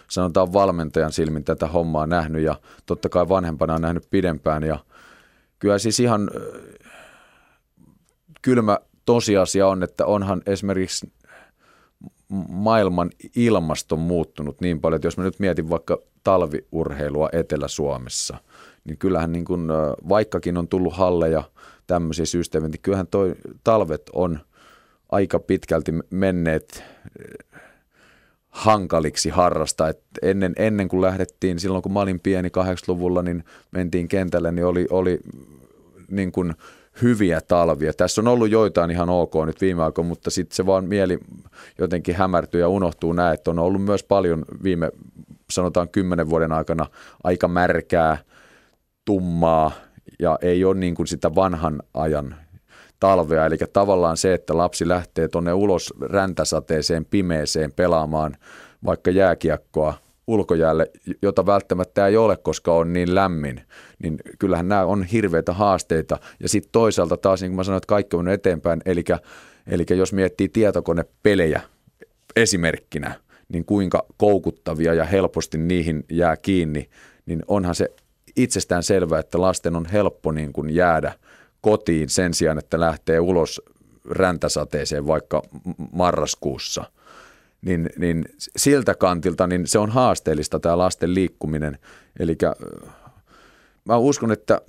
sanotaan 0.09 0.53
valmentajan 0.53 1.11
silmin 1.11 1.43
tätä 1.43 1.67
hommaa 1.67 2.07
nähnyt 2.07 2.41
ja 2.41 2.55
totta 2.85 3.09
kai 3.09 3.29
vanhempana 3.29 3.73
on 3.73 3.81
nähnyt 3.81 4.07
pidempään. 4.09 4.63
Ja 4.63 4.79
kyllä 5.59 5.77
siis 5.77 5.99
ihan 5.99 6.29
kylmä 8.41 8.79
tosiasia 9.05 9.67
on, 9.67 9.83
että 9.83 10.05
onhan 10.05 10.41
esimerkiksi 10.45 11.11
maailman 12.49 13.09
ilmasto 13.35 13.95
muuttunut 13.95 14.61
niin 14.61 14.81
paljon, 14.81 14.95
että 14.95 15.07
jos 15.07 15.17
mä 15.17 15.23
nyt 15.23 15.39
mietin 15.39 15.69
vaikka 15.69 15.99
talviurheilua 16.23 17.29
Etelä-Suomessa, 17.31 18.37
niin 18.85 18.97
kyllähän 18.97 19.31
niin 19.31 19.45
kuin, 19.45 19.67
vaikkakin 20.09 20.57
on 20.57 20.67
tullut 20.67 20.95
halleja 20.95 21.43
tämmöisiä 21.87 22.25
systeemejä, 22.25 22.69
niin 22.69 22.81
kyllähän 22.81 23.07
toi 23.07 23.35
talvet 23.63 24.09
on 24.13 24.39
aika 25.09 25.39
pitkälti 25.39 25.91
menneet 26.09 26.83
hankaliksi 28.49 29.29
harrastaa. 29.29 29.89
Et 29.89 30.01
ennen, 30.21 30.53
ennen 30.57 30.87
kuin 30.87 31.01
lähdettiin, 31.01 31.59
silloin 31.59 31.83
kun 31.83 31.93
mä 31.93 31.99
olin 31.99 32.19
pieni 32.19 32.47
80-luvulla, 32.47 33.21
niin 33.21 33.43
mentiin 33.71 34.07
kentälle, 34.07 34.51
niin 34.51 34.65
oli, 34.65 34.87
oli 34.89 35.19
niin 36.11 36.31
kuin 36.31 36.53
hyviä 37.01 37.41
talvia. 37.41 37.93
Tässä 37.93 38.21
on 38.21 38.27
ollut 38.27 38.49
joitain 38.49 38.91
ihan 38.91 39.09
ok 39.09 39.33
nyt 39.45 39.61
viime 39.61 39.83
aikoina, 39.83 40.07
mutta 40.07 40.29
sitten 40.29 40.55
se 40.55 40.65
vaan 40.65 40.85
mieli 40.85 41.19
jotenkin 41.77 42.15
hämärtyy 42.15 42.61
ja 42.61 42.69
unohtuu 42.69 43.13
näin, 43.13 43.33
että 43.33 43.51
on 43.51 43.59
ollut 43.59 43.83
myös 43.83 44.03
paljon 44.03 44.45
viime 44.63 44.91
sanotaan 45.51 45.89
kymmenen 45.89 46.29
vuoden 46.29 46.51
aikana 46.51 46.85
aika 47.23 47.47
märkää, 47.47 48.17
tummaa 49.05 49.71
ja 50.19 50.39
ei 50.41 50.65
ole 50.65 50.75
niin 50.75 50.95
kuin 50.95 51.07
sitä 51.07 51.35
vanhan 51.35 51.81
ajan 51.93 52.35
talvea. 52.99 53.45
Eli 53.45 53.57
tavallaan 53.73 54.17
se, 54.17 54.33
että 54.33 54.57
lapsi 54.57 54.87
lähtee 54.87 55.27
tuonne 55.27 55.53
ulos 55.53 55.93
räntäsateeseen, 56.01 57.05
pimeeseen 57.05 57.73
pelaamaan 57.73 58.37
vaikka 58.85 59.11
jääkiekkoa 59.11 59.93
ulkojäälle, 60.27 60.91
jota 61.21 61.45
välttämättä 61.45 62.07
ei 62.07 62.17
ole, 62.17 62.37
koska 62.37 62.73
on 62.73 62.93
niin 62.93 63.15
lämmin, 63.15 63.61
niin 64.03 64.17
kyllähän 64.39 64.67
nämä 64.67 64.85
on 64.85 65.03
hirveitä 65.03 65.53
haasteita. 65.53 66.17
Ja 66.39 66.49
sitten 66.49 66.71
toisaalta 66.71 67.17
taas, 67.17 67.41
niin 67.41 67.51
kuin 67.51 67.55
mä 67.55 67.63
sanoin, 67.63 67.77
että 67.77 67.87
kaikki 67.87 68.15
on 68.15 68.27
eteenpäin, 68.27 68.81
eli, 68.85 69.03
eli 69.67 69.85
jos 69.89 70.13
miettii 70.13 70.49
tietokonepelejä 70.49 71.61
esimerkkinä, 72.35 73.15
niin 73.49 73.65
kuinka 73.65 74.05
koukuttavia 74.17 74.93
ja 74.93 75.05
helposti 75.05 75.57
niihin 75.57 76.05
jää 76.11 76.37
kiinni, 76.37 76.89
niin 77.25 77.43
onhan 77.47 77.75
se 77.75 77.89
itsestään 78.35 78.83
selvää, 78.83 79.19
että 79.19 79.41
lasten 79.41 79.75
on 79.75 79.85
helppo 79.85 80.31
niin 80.31 80.53
kuin 80.53 80.75
jäädä 80.75 81.13
kotiin 81.61 82.09
sen 82.09 82.33
sijaan, 82.33 82.57
että 82.57 82.79
lähtee 82.79 83.19
ulos 83.19 83.61
räntäsateeseen 84.09 85.07
vaikka 85.07 85.41
marraskuussa. 85.91 86.83
Niin, 87.67 87.89
niin 87.97 88.25
siltä 88.57 88.95
kantilta 88.95 89.47
niin 89.47 89.67
se 89.67 89.79
on 89.79 89.89
haasteellista 89.89 90.59
tämä 90.59 90.77
lasten 90.77 91.15
liikkuminen. 91.15 91.77
Eli 92.19 92.37
mä 93.85 93.97
uskon, 93.97 94.31
että 94.31 94.61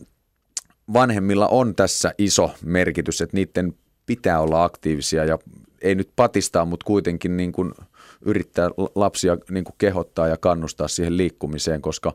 vanhemmilla 0.93 1.49
on 1.49 1.75
tässä 1.75 2.15
iso 2.19 2.51
merkitys, 2.65 3.21
että 3.21 3.37
niiden 3.37 3.75
pitää 4.07 4.41
olla 4.41 4.65
aktiivisia 4.65 5.25
ja 5.25 5.39
ei 5.83 5.95
nyt 5.95 6.11
patistaa, 6.17 6.65
mutta 6.65 6.85
kuitenkin 6.85 7.37
niin 7.37 7.53
kuin– 7.53 7.73
yrittää 8.23 8.71
lapsia 8.95 9.37
niin 9.51 9.65
kuin 9.65 9.75
kehottaa 9.79 10.29
ja 10.29 10.37
kannustaa 10.37 10.89
siihen 10.89 11.17
liikkumiseen, 11.17 11.83
koska 11.83 12.13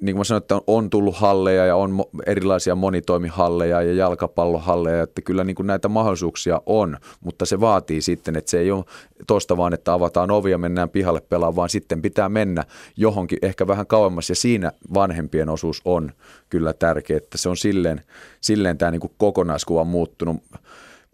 niin 0.00 0.14
kuin 0.14 0.18
mä 0.18 0.24
sanoin, 0.24 0.42
että 0.42 0.60
on 0.66 0.90
tullut 0.90 1.16
halleja 1.16 1.66
ja 1.66 1.76
on 1.76 2.04
erilaisia 2.26 2.74
monitoimihalleja 2.74 3.82
ja 3.82 3.94
jalkapallohalleja, 3.94 5.02
että 5.02 5.22
kyllä 5.22 5.44
niin 5.44 5.56
kuin 5.56 5.66
näitä 5.66 5.88
mahdollisuuksia 5.88 6.62
on, 6.66 6.96
mutta 7.20 7.46
se 7.46 7.60
vaatii 7.60 8.02
sitten, 8.02 8.36
että 8.36 8.50
se 8.50 8.58
ei 8.58 8.70
ole 8.70 8.84
tuosta 9.26 9.56
vaan, 9.56 9.74
että 9.74 9.92
avataan 9.92 10.30
ovi 10.30 10.50
ja 10.50 10.58
mennään 10.58 10.90
pihalle 10.90 11.20
pelaamaan, 11.20 11.56
vaan 11.56 11.68
sitten 11.68 12.02
pitää 12.02 12.28
mennä 12.28 12.64
johonkin 12.96 13.38
ehkä 13.42 13.66
vähän 13.66 13.86
kauemmas. 13.86 14.28
Ja 14.28 14.34
siinä 14.34 14.72
vanhempien 14.94 15.48
osuus 15.48 15.82
on 15.84 16.12
kyllä 16.50 16.72
tärkeä, 16.72 17.16
että 17.16 17.38
se 17.38 17.48
on 17.48 17.56
silleen, 17.56 18.00
silleen 18.40 18.78
tämä 18.78 18.90
niin 18.90 19.00
kuin 19.00 19.12
kokonaiskuva 19.18 19.84
muuttunut 19.84 20.36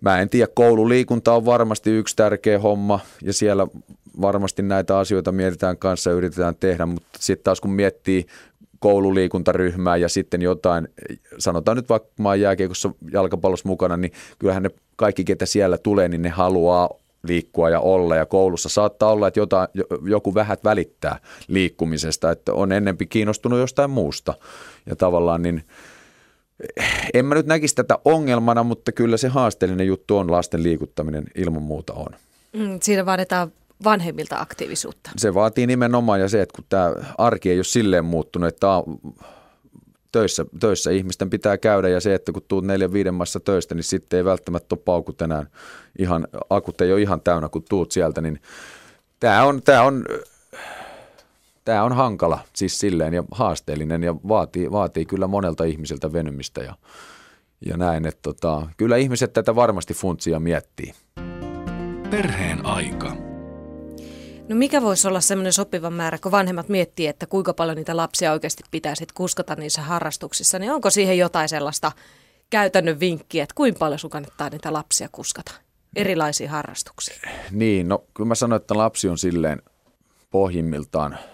Mä 0.00 0.21
en 0.21 0.29
tiedä, 0.29 0.53
koululiikunta 0.55 1.33
on 1.35 1.45
varmasti 1.45 1.91
yksi 1.91 2.17
tärkeä 2.17 2.59
homma 2.59 3.00
ja 3.23 3.33
siellä 3.33 3.67
varmasti 4.21 4.62
näitä 4.62 4.99
asioita 4.99 5.33
mietitään 5.33 5.79
kanssa 5.79 6.11
ja 6.11 6.17
yritetään 6.17 6.57
tehdä, 6.61 6.87
mutta 6.87 7.19
sitten 7.19 7.45
taas 7.45 7.61
kun 7.61 7.71
miettii 7.73 8.26
koululiikuntaryhmää 8.79 9.97
ja 9.97 10.09
sitten 10.09 10.43
jotain, 10.43 10.88
sanotaan 11.38 11.76
nyt 11.76 11.88
vaikka 11.88 12.09
mä 12.19 12.29
oon 12.29 12.41
jääkiekossa 12.41 12.91
jalkapallossa 13.12 13.69
mukana, 13.69 13.97
niin 13.97 14.12
kyllähän 14.38 14.62
ne 14.62 14.71
kaikki, 14.97 15.25
ketä 15.25 15.47
siellä 15.47 15.79
tulee, 15.79 16.09
niin 16.09 16.23
ne 16.23 16.29
haluaa 16.29 16.91
liikkua 17.23 17.71
ja 17.71 17.81
olla 17.81 18.17
ja 18.17 18.26
koulussa 18.26 18.69
saattaa 18.69 19.12
olla, 19.12 19.29
että 19.29 19.41
jotain, 19.41 19.69
joku 20.05 20.35
vähät 20.35 20.65
välittää 20.65 21.19
liikkumisesta, 21.49 22.31
että 22.31 22.53
on 22.53 22.73
ennempi 22.73 23.07
kiinnostunut 23.07 23.59
jostain 23.59 23.91
muusta. 23.91 24.35
Ja 24.87 24.97
tavallaan 24.97 25.43
niin– 25.43 25.62
en 27.14 27.25
mä 27.25 27.34
nyt 27.34 27.46
näkisi 27.46 27.75
tätä 27.75 27.98
ongelmana, 28.04 28.62
mutta 28.62 28.92
kyllä 28.92 29.16
se 29.16 29.28
haasteellinen 29.28 29.86
juttu 29.86 30.16
on 30.16 30.30
lasten 30.30 30.62
liikuttaminen 30.62 31.25
ilman 31.34 31.62
muuta 31.62 31.92
on. 31.92 32.08
Mm, 32.52 32.78
siinä 32.82 33.06
vaaditaan 33.06 33.52
vanhemmilta 33.84 34.40
aktiivisuutta. 34.40 35.10
Se 35.16 35.34
vaatii 35.34 35.66
nimenomaan 35.66 36.20
ja 36.20 36.28
se, 36.28 36.42
että 36.42 36.56
kun 36.56 36.64
tämä 36.68 36.92
arki 37.18 37.50
ei 37.50 37.58
ole 37.58 37.64
silleen 37.64 38.04
muuttunut, 38.04 38.48
että 38.48 38.66
töissä, 40.12 40.44
töissä 40.60 40.90
ihmisten 40.90 41.30
pitää 41.30 41.58
käydä 41.58 41.88
ja 41.88 42.00
se, 42.00 42.14
että 42.14 42.32
kun 42.32 42.42
tuut 42.48 42.64
neljän 42.64 42.92
viiden 42.92 43.14
maassa 43.14 43.40
töistä, 43.40 43.75
niin 43.75 43.84
sitten 43.84 44.16
ei 44.16 44.25
välttämättä 44.25 44.75
ole 44.75 44.82
paukut 44.84 45.22
enää 45.22 45.46
ihan, 45.98 46.28
akut 46.50 46.80
ei 46.80 46.92
ole 46.92 47.02
ihan 47.02 47.20
täynnä, 47.20 47.48
kun 47.48 47.64
tuut 47.68 47.92
sieltä, 47.92 48.20
niin 48.20 48.40
tämä 49.20 49.44
on, 49.44 49.62
tämä 49.62 49.82
on 49.82 50.04
tämä 51.66 51.85
on 51.85 51.92
hankala 51.92 52.38
siis 52.54 52.78
silleen 52.78 53.14
ja 53.14 53.25
haasteellinen 53.30 54.02
ja 54.02 54.14
vaatii, 54.14 54.73
vaatii 54.73 55.06
kyllä 55.06 55.26
monelta 55.26 55.64
ihmiseltä 55.64 56.12
venymistä 56.12 56.62
ja, 56.62 56.75
ja 57.66 57.76
näin, 57.76 58.06
että 58.06 58.20
tota, 58.23 58.66
kyllä 58.76 58.96
ihmiset 58.96 59.32
tätä 59.32 59.54
varmasti 59.54 59.94
funtsia 59.94 60.40
miettii. 60.40 60.94
Perheen 62.11 62.66
aika. 62.66 63.16
No 64.49 64.56
mikä 64.56 64.82
voisi 64.82 65.08
olla 65.08 65.20
semmoinen 65.20 65.52
sopiva 65.52 65.90
määrä, 65.90 66.18
kun 66.18 66.32
vanhemmat 66.32 66.68
miettii, 66.68 67.06
että 67.06 67.26
kuinka 67.26 67.54
paljon 67.54 67.76
niitä 67.76 67.96
lapsia 67.96 68.32
oikeasti 68.32 68.62
pitäisi 68.70 69.06
kuskata 69.14 69.54
niissä 69.54 69.82
harrastuksissa, 69.82 70.58
niin 70.58 70.73
onko 70.73 70.90
siihen 70.90 71.18
jotain 71.18 71.49
sellaista 71.49 71.92
käytännön 72.50 73.00
vinkkiä, 73.00 73.42
että 73.42 73.54
kuinka 73.54 73.78
paljon 73.78 73.99
sun 73.99 74.11
kannattaa 74.11 74.50
niitä 74.50 74.73
lapsia 74.73 75.08
kuskata 75.12 75.52
erilaisiin 75.96 76.50
harrastuksiin? 76.50 77.20
Niin, 77.50 77.88
no 77.88 78.04
kyllä 78.14 78.28
mä 78.28 78.35
sanoin, 78.35 78.61
että 78.61 78.76
lapsi 78.76 79.08
on 79.08 79.18
silleen 79.18 79.62
pohjimmiltaan– 80.30 81.18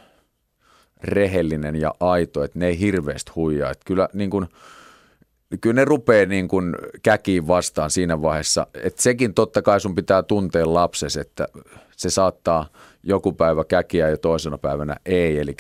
rehellinen 1.05 1.77
ja 1.77 1.95
aito, 2.01 2.45
että 2.45 2.59
ne 2.59 2.67
ei 2.67 2.79
hirveästi 2.79 3.33
huijaa. 3.37 3.71
Että 3.71 3.85
kyllä, 3.87 4.09
niin 4.13 4.31
kuin, 4.31 4.47
kyllä 5.61 5.75
ne 5.75 5.85
rupeaa 5.85 6.27
niin 6.27 6.49
kuin 6.49 6.77
käkiin 7.03 7.49
vastaan 7.49 7.91
siinä 7.91 8.23
vaiheessa. 8.23 8.67
Että 8.75 9.03
sekin 9.03 9.35
totta 9.35 9.63
kai 9.63 9.81
sun 9.81 9.95
pitää 9.95 10.23
tuntea 10.23 10.75
lapsesi, 10.75 11.21
että 11.21 11.49
se 11.97 12.11
saattaa 12.11 12.69
joku 13.03 13.33
päivä 13.33 13.65
käkiä 13.65 14.09
ja 14.09 14.17
toisena 14.17 14.59
päivänä 14.59 14.97
ei. 15.07 15.39
Eli, 15.39 15.57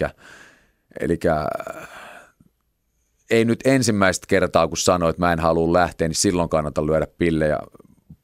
ei 3.30 3.44
nyt 3.44 3.60
ensimmäistä 3.64 4.26
kertaa, 4.28 4.68
kun 4.68 4.76
sanoo, 4.76 5.08
että 5.08 5.22
mä 5.22 5.32
en 5.32 5.40
halua 5.40 5.72
lähteä, 5.72 6.08
niin 6.08 6.16
silloin 6.16 6.48
kannata 6.48 6.86
lyödä 6.86 7.06
pillejä 7.18 7.58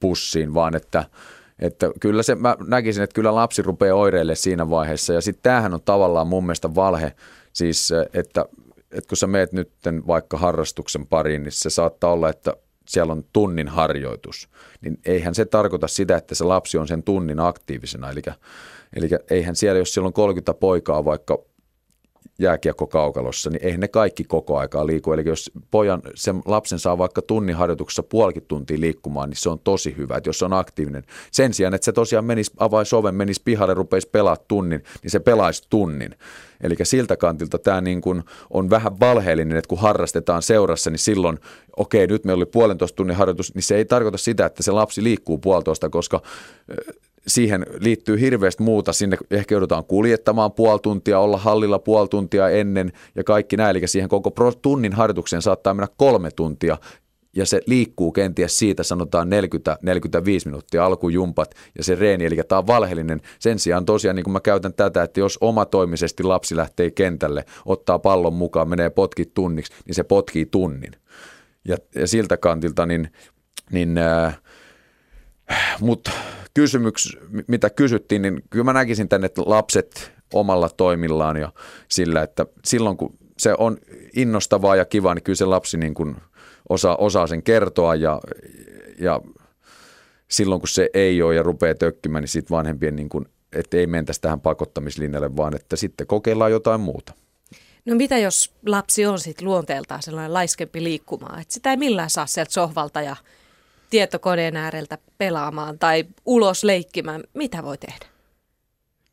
pussiin, 0.00 0.54
vaan 0.54 0.76
että– 0.76 1.04
että 1.58 1.90
kyllä 2.00 2.22
se, 2.22 2.34
mä 2.34 2.56
näkisin, 2.66 3.02
että 3.02 3.14
kyllä 3.14 3.34
lapsi 3.34 3.62
rupeaa 3.62 3.96
oireille 3.96 4.34
siinä 4.34 4.70
vaiheessa. 4.70 5.12
Ja 5.12 5.20
sitten 5.20 5.42
tämähän 5.42 5.74
on 5.74 5.82
tavallaan 5.82 6.26
mun 6.26 6.44
mielestä 6.44 6.74
valhe, 6.74 7.12
siis 7.52 7.92
että, 8.14 8.44
että 8.90 9.08
kun 9.08 9.16
sä 9.16 9.26
meet 9.26 9.52
nyt 9.52 9.72
vaikka 10.06 10.38
harrastuksen 10.38 11.06
pariin, 11.06 11.42
niin 11.42 11.52
se 11.52 11.70
saattaa 11.70 12.12
olla, 12.12 12.28
että 12.28 12.52
siellä 12.88 13.12
on 13.12 13.24
tunnin 13.32 13.68
harjoitus, 13.68 14.48
niin 14.80 14.98
eihän 15.04 15.34
se 15.34 15.44
tarkoita 15.44 15.88
sitä, 15.88 16.16
että 16.16 16.34
se 16.34 16.44
lapsi 16.44 16.78
on 16.78 16.88
sen 16.88 17.02
tunnin 17.02 17.40
aktiivisena. 17.40 18.10
Eli, 18.10 18.22
eli 18.96 19.08
eihän 19.30 19.56
siellä, 19.56 19.78
jos 19.78 19.94
siellä 19.94 20.06
on 20.06 20.12
30 20.12 20.54
poikaa 20.54 21.04
vaikka 21.04 21.38
jääkiekkokaukalossa, 22.38 23.50
niin 23.50 23.64
eihän 23.64 23.80
ne 23.80 23.88
kaikki 23.88 24.24
koko 24.24 24.58
aikaa 24.58 24.86
liiku. 24.86 25.12
Eli 25.12 25.22
jos 25.28 25.50
pojan, 25.70 26.02
sen 26.14 26.42
lapsen 26.44 26.78
saa 26.78 26.98
vaikka 26.98 27.22
tunnin 27.22 27.56
harjoituksessa 27.56 28.02
puolikin 28.02 28.44
tuntia 28.48 28.80
liikkumaan, 28.80 29.30
niin 29.30 29.36
se 29.36 29.48
on 29.48 29.58
tosi 29.58 29.96
hyvä, 29.96 30.16
että 30.16 30.28
jos 30.28 30.42
on 30.42 30.52
aktiivinen. 30.52 31.04
Sen 31.32 31.54
sijaan, 31.54 31.74
että 31.74 31.84
se 31.84 31.92
tosiaan 31.92 32.24
menisi, 32.24 32.52
avaisi 32.58 32.96
oven, 32.96 33.14
menisi 33.14 33.42
pihalle, 33.44 33.74
rupeisi 33.74 34.08
pelaa 34.12 34.36
tunnin, 34.36 34.82
niin 35.02 35.10
se 35.10 35.20
pelaisi 35.20 35.62
tunnin. 35.70 36.14
Eli 36.60 36.74
siltä 36.82 37.16
kantilta 37.16 37.58
tämä 37.58 37.80
niin 37.80 38.00
kuin 38.00 38.22
on 38.50 38.70
vähän 38.70 39.00
valheellinen, 39.00 39.58
että 39.58 39.68
kun 39.68 39.78
harrastetaan 39.78 40.42
seurassa, 40.42 40.90
niin 40.90 40.98
silloin, 40.98 41.38
okei, 41.76 42.06
nyt 42.06 42.24
meillä 42.24 42.40
oli 42.40 42.46
puolentoista 42.46 42.96
tunnin 42.96 43.16
harjoitus, 43.16 43.54
niin 43.54 43.62
se 43.62 43.76
ei 43.76 43.84
tarkoita 43.84 44.18
sitä, 44.18 44.46
että 44.46 44.62
se 44.62 44.72
lapsi 44.72 45.02
liikkuu 45.02 45.38
puolitoista, 45.38 45.88
koska 45.88 46.22
siihen 47.26 47.66
liittyy 47.80 48.20
hirveästi 48.20 48.62
muuta. 48.62 48.92
Sinne 48.92 49.16
ehkä 49.30 49.54
joudutaan 49.54 49.84
kuljettamaan 49.84 50.52
puoli 50.52 50.80
tuntia, 50.82 51.18
olla 51.18 51.36
hallilla 51.36 51.78
puoli 51.78 52.08
tuntia 52.08 52.48
ennen 52.48 52.92
ja 53.14 53.24
kaikki 53.24 53.56
näin. 53.56 53.76
Eli 53.76 53.88
siihen 53.88 54.08
koko 54.08 54.32
tunnin 54.62 54.92
harjoitukseen 54.92 55.42
saattaa 55.42 55.74
mennä 55.74 55.88
kolme 55.96 56.30
tuntia 56.30 56.76
ja 57.36 57.46
se 57.46 57.60
liikkuu 57.66 58.12
kenties 58.12 58.58
siitä 58.58 58.82
sanotaan 58.82 59.28
40-45 59.28 59.30
minuuttia 60.44 60.86
alkujumpat 60.86 61.54
ja 61.78 61.84
se 61.84 61.94
reeni, 61.94 62.24
eli 62.24 62.36
tämä 62.48 62.58
on 62.58 62.66
valheellinen. 62.66 63.20
Sen 63.38 63.58
sijaan 63.58 63.84
tosiaan 63.84 64.16
niin 64.16 64.24
kuin 64.24 64.32
mä 64.32 64.40
käytän 64.40 64.74
tätä, 64.74 65.02
että 65.02 65.20
jos 65.20 65.38
omatoimisesti 65.40 66.22
lapsi 66.22 66.56
lähtee 66.56 66.90
kentälle, 66.90 67.44
ottaa 67.66 67.98
pallon 67.98 68.34
mukaan, 68.34 68.68
menee 68.68 68.90
potkit 68.90 69.34
tunniksi, 69.34 69.72
niin 69.86 69.94
se 69.94 70.02
potkii 70.02 70.46
tunnin. 70.46 70.92
Ja, 71.64 71.76
ja 71.94 72.06
siltä 72.06 72.36
kantilta, 72.36 72.86
niin, 72.86 73.12
niin 73.70 73.98
äh, 73.98 74.40
mutta 75.80 76.10
kysymyks, 76.54 77.16
mitä 77.46 77.70
kysyttiin, 77.70 78.22
niin 78.22 78.42
kyllä 78.50 78.64
mä 78.64 78.72
näkisin 78.72 79.08
tänne, 79.08 79.26
että 79.26 79.42
lapset 79.46 80.12
omalla 80.32 80.68
toimillaan 80.68 81.36
ja 81.36 81.52
sillä, 81.88 82.22
että 82.22 82.46
silloin 82.64 82.96
kun 82.96 83.18
se 83.38 83.54
on 83.58 83.78
innostavaa 84.16 84.76
ja 84.76 84.84
kivaa, 84.84 85.14
niin 85.14 85.22
kyllä 85.22 85.36
se 85.36 85.44
lapsi 85.44 85.76
niin 85.76 85.94
kuin 85.94 86.16
osaa, 86.68 86.96
osaa 86.96 87.26
sen 87.26 87.42
kertoa 87.42 87.94
ja, 87.94 88.20
ja 89.00 89.20
silloin 90.28 90.60
kun 90.60 90.68
se 90.68 90.90
ei 90.94 91.22
ole 91.22 91.34
ja 91.34 91.42
rupeaa 91.42 91.74
tökkimään, 91.74 92.22
niin 92.22 92.28
sitten 92.28 92.56
vanhempien 92.56 92.96
niin 92.96 93.08
kuin, 93.08 93.26
että 93.52 93.76
ei 93.76 93.86
mentäisi 93.86 94.20
tähän 94.20 94.40
pakottamislinjalle, 94.40 95.36
vaan 95.36 95.56
että 95.56 95.76
sitten 95.76 96.06
kokeillaan 96.06 96.50
jotain 96.50 96.80
muuta. 96.80 97.12
No 97.84 97.94
mitä 97.94 98.18
jos 98.18 98.54
lapsi 98.66 99.06
on 99.06 99.18
sitten 99.18 99.44
luonteeltaan 99.48 100.02
sellainen 100.02 100.34
laiskempi 100.34 100.84
liikkumaan, 100.84 101.40
että 101.40 101.54
sitä 101.54 101.70
ei 101.70 101.76
millään 101.76 102.10
saa 102.10 102.26
sieltä 102.26 102.52
sohvalta 102.52 103.02
ja 103.02 103.16
tietokoneen 103.90 104.56
ääreltä 104.56 104.98
pelaamaan 105.18 105.78
tai 105.78 106.04
ulos 106.26 106.64
leikkimään, 106.64 107.24
mitä 107.34 107.62
voi 107.62 107.78
tehdä? 107.78 108.17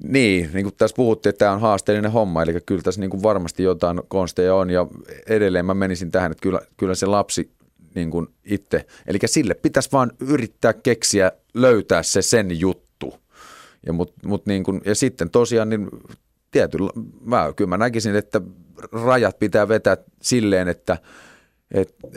Niin, 0.04 0.50
niin 0.54 0.64
kuin 0.64 0.75
tässä 0.78 0.96
puhuttiin, 0.96 1.30
että 1.30 1.40
tämä 1.40 1.52
on 1.52 1.62
haasteellinen 1.62 2.12
homma, 2.12 2.44
eli 2.44 2.62
kyllä 2.66 2.82
tässä 2.82 3.02
niin 3.02 3.10
kuin 3.10 3.24
varmasti 3.24 3.64
jotain 3.64 4.02
konsteja 4.08 4.56
on 4.56 4.70
ja 4.70 4.88
edelleen 5.28 5.66
mä 5.66 5.74
menisin 5.74 6.12
tähän, 6.12 6.32
että 6.32 6.42
kyllä, 6.42 6.60
kyllä 6.78 6.96
se 6.96 7.06
lapsi 7.06 7.52
niin 7.96 8.12
kuin 8.12 8.28
itse. 8.44 8.86
Eli 9.08 9.18
sille 9.25 9.54
pitäisi 9.54 9.90
vaan 9.92 10.12
yrittää 10.20 10.74
keksiä, 10.74 11.32
löytää 11.54 12.04
se 12.04 12.22
sen 12.22 12.60
juttu. 12.60 13.14
Ja, 13.86 13.94
mut, 13.94 14.14
mut 14.25 14.46
niin 14.46 14.64
kuin, 14.64 14.82
ja 14.86 14.96
sitten 14.96 15.30
tosiaan 15.30 15.70
niin 15.70 15.90
tietyllä, 16.52 16.90
mä, 17.22 17.54
kyllä 17.56 17.70
mä 17.70 17.78
näkisin, 17.78 18.16
että 18.16 18.42
rajat 19.06 19.40
pitää 19.40 19.68
vetää 19.68 19.98
silleen, 20.22 20.68
että, 20.68 20.98
että 21.72 22.08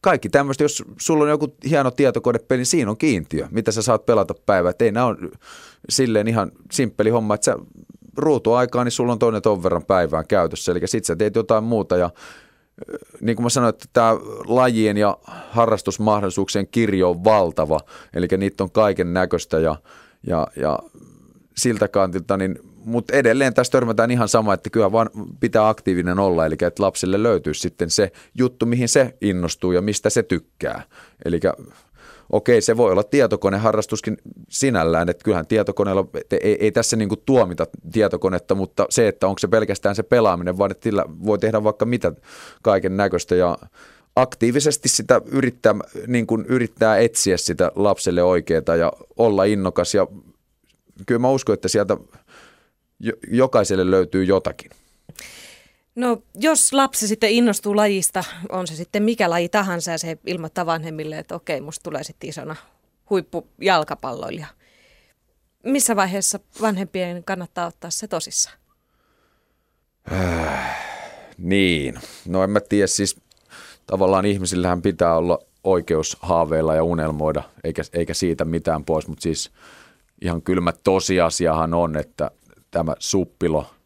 kaikki 0.00 0.28
tämmöistä, 0.28 0.64
jos 0.64 0.84
sulla 1.00 1.24
on 1.24 1.30
joku 1.30 1.56
hieno 1.68 1.90
tietokonepeli, 1.90 2.58
niin 2.58 2.66
siinä 2.66 2.90
on 2.90 2.96
kiintiö, 2.96 3.48
mitä 3.50 3.72
sä 3.72 3.82
saat 3.82 4.06
pelata 4.06 4.34
päivää. 4.46 4.72
ei 4.80 4.92
nämä 4.92 5.06
on 5.06 5.30
silleen 5.88 6.28
ihan 6.28 6.52
simppeli 6.72 7.10
homma, 7.10 7.34
että 7.34 7.44
sä 7.44 7.56
ruutuaikaa, 8.16 8.84
niin 8.84 8.92
sulla 8.92 9.12
on 9.12 9.18
toinen 9.18 9.42
ton 9.42 9.62
verran 9.62 9.84
päivään 9.84 10.26
käytössä. 10.26 10.72
Eli 10.72 10.80
sit 10.84 11.04
sä 11.04 11.16
teet 11.16 11.36
jotain 11.36 11.64
muuta 11.64 11.96
ja 11.96 12.10
niin 13.20 13.36
kuin 13.36 13.44
mä 13.44 13.50
sanoin, 13.50 13.68
että 13.68 13.86
tämä 13.92 14.16
lajien 14.46 14.96
ja 14.96 15.18
harrastusmahdollisuuksien 15.50 16.68
kirjo 16.68 17.10
on 17.10 17.24
valtava, 17.24 17.80
eli 18.14 18.28
niitä 18.36 18.64
on 18.64 18.70
kaiken 18.70 19.14
näköistä 19.14 19.58
ja, 19.58 19.76
ja, 20.26 20.46
ja 20.56 20.78
siltä 21.56 21.88
kantilta, 21.88 22.36
niin, 22.36 22.58
mutta 22.84 23.16
edelleen 23.16 23.54
tässä 23.54 23.70
törmätään 23.70 24.10
ihan 24.10 24.28
sama, 24.28 24.54
että 24.54 24.70
kyllä 24.70 24.92
vaan 24.92 25.10
pitää 25.40 25.68
aktiivinen 25.68 26.18
olla, 26.18 26.46
eli 26.46 26.54
että 26.60 26.82
lapsille 26.82 27.22
löytyy 27.22 27.54
sitten 27.54 27.90
se 27.90 28.12
juttu, 28.38 28.66
mihin 28.66 28.88
se 28.88 29.14
innostuu 29.20 29.72
ja 29.72 29.82
mistä 29.82 30.10
se 30.10 30.22
tykkää. 30.22 30.82
Eli 31.24 31.40
okei, 32.32 32.60
se 32.60 32.76
voi 32.76 32.92
olla 32.92 33.02
tietokoneharrastuskin 33.02 34.16
sinällään, 34.48 35.08
että 35.08 35.24
kyllähän 35.24 35.46
tietokoneella, 35.46 36.06
ei, 36.30 36.56
ei 36.60 36.72
tässä 36.72 36.96
niin 36.96 37.08
tuomita 37.26 37.66
tietokonetta, 37.92 38.54
mutta 38.54 38.86
se, 38.90 39.08
että 39.08 39.26
onko 39.26 39.38
se 39.38 39.48
pelkästään 39.48 39.94
se 39.94 40.02
pelaaminen, 40.02 40.58
vaan 40.58 40.70
että 40.70 40.84
sillä 40.84 41.04
voi 41.24 41.38
tehdä 41.38 41.64
vaikka 41.64 41.84
mitä 41.84 42.12
kaiken 42.62 42.96
näköistä 42.96 43.34
ja 43.34 43.58
aktiivisesti 44.16 44.88
sitä 44.88 45.20
yrittää, 45.26 45.74
niin 46.06 46.26
kuin 46.26 46.44
yrittää 46.48 46.98
etsiä 46.98 47.36
sitä 47.36 47.72
lapselle 47.74 48.22
oikeaa 48.22 48.76
ja 48.78 48.92
olla 49.16 49.44
innokas 49.44 49.94
ja 49.94 50.06
kyllä 51.06 51.18
mä 51.18 51.30
uskon, 51.30 51.54
että 51.54 51.68
sieltä 51.68 51.96
jokaiselle 53.30 53.90
löytyy 53.90 54.24
jotakin. 54.24 54.70
No 55.94 56.22
jos 56.34 56.72
lapsi 56.72 57.08
sitten 57.08 57.30
innostuu 57.30 57.76
lajista, 57.76 58.24
on 58.48 58.66
se 58.66 58.76
sitten 58.76 59.02
mikä 59.02 59.30
laji 59.30 59.48
tahansa 59.48 59.90
ja 59.90 59.98
se 59.98 60.18
ilmoittaa 60.26 60.66
vanhemmille, 60.66 61.18
että 61.18 61.34
okei, 61.34 61.60
musta 61.60 61.82
tulee 61.82 62.04
sitten 62.04 62.30
isona 62.30 62.56
huippujalkapalloilija. 63.10 64.46
Missä 65.64 65.96
vaiheessa 65.96 66.40
vanhempien 66.60 67.24
kannattaa 67.24 67.66
ottaa 67.66 67.90
se 67.90 68.08
tosissaan? 68.08 68.56
Äh, 70.12 70.76
niin, 71.38 72.00
no 72.26 72.44
en 72.44 72.50
mä 72.50 72.60
tiedä, 72.60 72.86
siis 72.86 73.16
tavallaan 73.86 74.26
ihmisillähän 74.26 74.82
pitää 74.82 75.16
olla 75.16 75.38
oikeus 75.64 76.16
haaveilla 76.20 76.74
ja 76.74 76.84
unelmoida, 76.84 77.42
eikä, 77.64 77.82
eikä 77.92 78.14
siitä 78.14 78.44
mitään 78.44 78.84
pois, 78.84 79.08
mutta 79.08 79.22
siis 79.22 79.50
ihan 80.22 80.42
kylmä 80.42 80.72
tosiasiahan 80.84 81.74
on, 81.74 81.96
että 81.96 82.30
tämä 82.70 82.94
suppilo– 82.98 83.66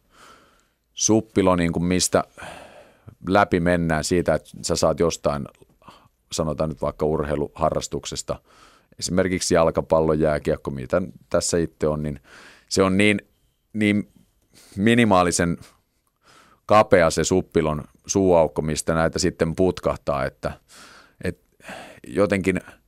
suppilo, 0.93 1.55
niin 1.55 1.73
kuin 1.73 1.83
mistä 1.83 2.23
läpi 3.27 3.59
mennään 3.59 4.03
siitä, 4.03 4.33
että 4.33 4.49
sä 4.61 4.75
saat 4.75 4.99
jostain, 4.99 5.45
sanotaan 6.31 6.69
nyt 6.69 6.81
vaikka 6.81 7.05
urheiluharrastuksesta, 7.05 8.41
esimerkiksi 8.99 9.55
jalkapallo, 9.55 10.13
jääkiekko, 10.13 10.71
mitä 10.71 11.01
tässä 11.29 11.57
itse 11.57 11.87
on, 11.87 12.03
niin 12.03 12.19
se 12.69 12.83
on 12.83 12.97
niin, 12.97 13.21
niin 13.73 14.11
minimaalisen 14.77 15.57
kapea 16.65 17.09
se 17.09 17.23
suppilon 17.23 17.83
suuaukko, 18.05 18.61
mistä 18.61 18.93
näitä 18.93 19.19
sitten 19.19 19.55
putkahtaa, 19.55 20.25
että, 20.25 20.51
että 21.23 21.43
jotenkin– 22.07 22.61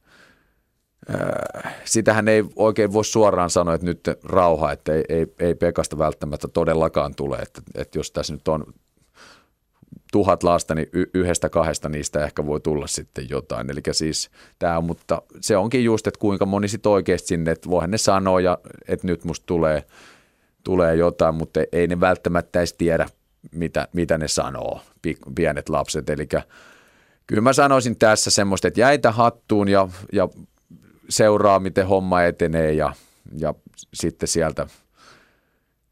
sitähän 1.86 2.28
ei 2.28 2.44
oikein 2.56 2.94
voi 2.94 3.06
suoraan 3.06 3.50
sanoa, 3.50 3.74
että 3.74 3.86
nyt 3.86 4.00
rauha, 4.24 4.72
että 4.72 4.94
ei, 4.94 5.04
ei, 5.10 5.28
ei 5.40 5.56
Pekasta 5.56 5.98
välttämättä 5.98 6.48
todellakaan 6.48 7.16
tule, 7.16 7.38
että, 7.38 7.62
että 7.76 8.00
jos 8.00 8.12
tässä 8.12 8.34
nyt 8.34 8.48
on 8.48 8.66
tuhat 10.12 10.44
lasta, 10.44 10.76
niin 10.76 10.88
yhdestä 11.14 11.50
kahdesta 11.50 11.90
niistä 11.90 12.26
ehkä 12.26 12.46
voi 12.46 12.62
tulla 12.62 12.88
sitten 12.88 13.30
jotain. 13.30 13.72
Eli 13.72 13.82
siis 13.92 14.30
tämä 14.60 14.82
mutta 14.82 15.22
se 15.42 15.58
onkin 15.58 15.84
just, 15.84 16.08
että 16.08 16.20
kuinka 16.20 16.46
moni 16.46 16.68
sitten 16.68 16.92
oikeasti 16.92 17.28
sinne, 17.28 17.52
että 17.52 17.70
voihan 17.70 17.92
ne 17.92 17.98
sanoa, 17.98 18.42
ja, 18.42 18.58
että 18.88 19.08
nyt 19.08 19.24
musta 19.24 19.46
tulee, 19.46 19.84
tulee 20.64 20.96
jotain, 20.96 21.36
mutta 21.36 21.60
ei 21.72 21.88
ne 21.88 22.00
välttämättä 22.00 22.60
edes 22.60 22.74
tiedä, 22.74 23.10
mitä, 23.52 23.88
mitä 23.94 24.18
ne 24.18 24.28
sanoo, 24.28 24.82
pienet 25.36 25.70
lapset. 25.70 26.10
Eli 26.10 26.28
kyllä 27.28 27.42
mä 27.42 27.54
sanoisin 27.54 27.96
tässä 27.96 28.32
semmoista, 28.32 28.68
että 28.68 28.80
jäitä 28.80 29.12
hattuun 29.12 29.68
ja, 29.68 29.88
ja 30.14 30.30
seuraa, 31.10 31.60
miten 31.60 31.88
homma 31.88 32.24
etenee 32.24 32.74
ja, 32.74 32.94
ja 33.38 33.54
sitten 33.94 34.28
sieltä, 34.28 34.68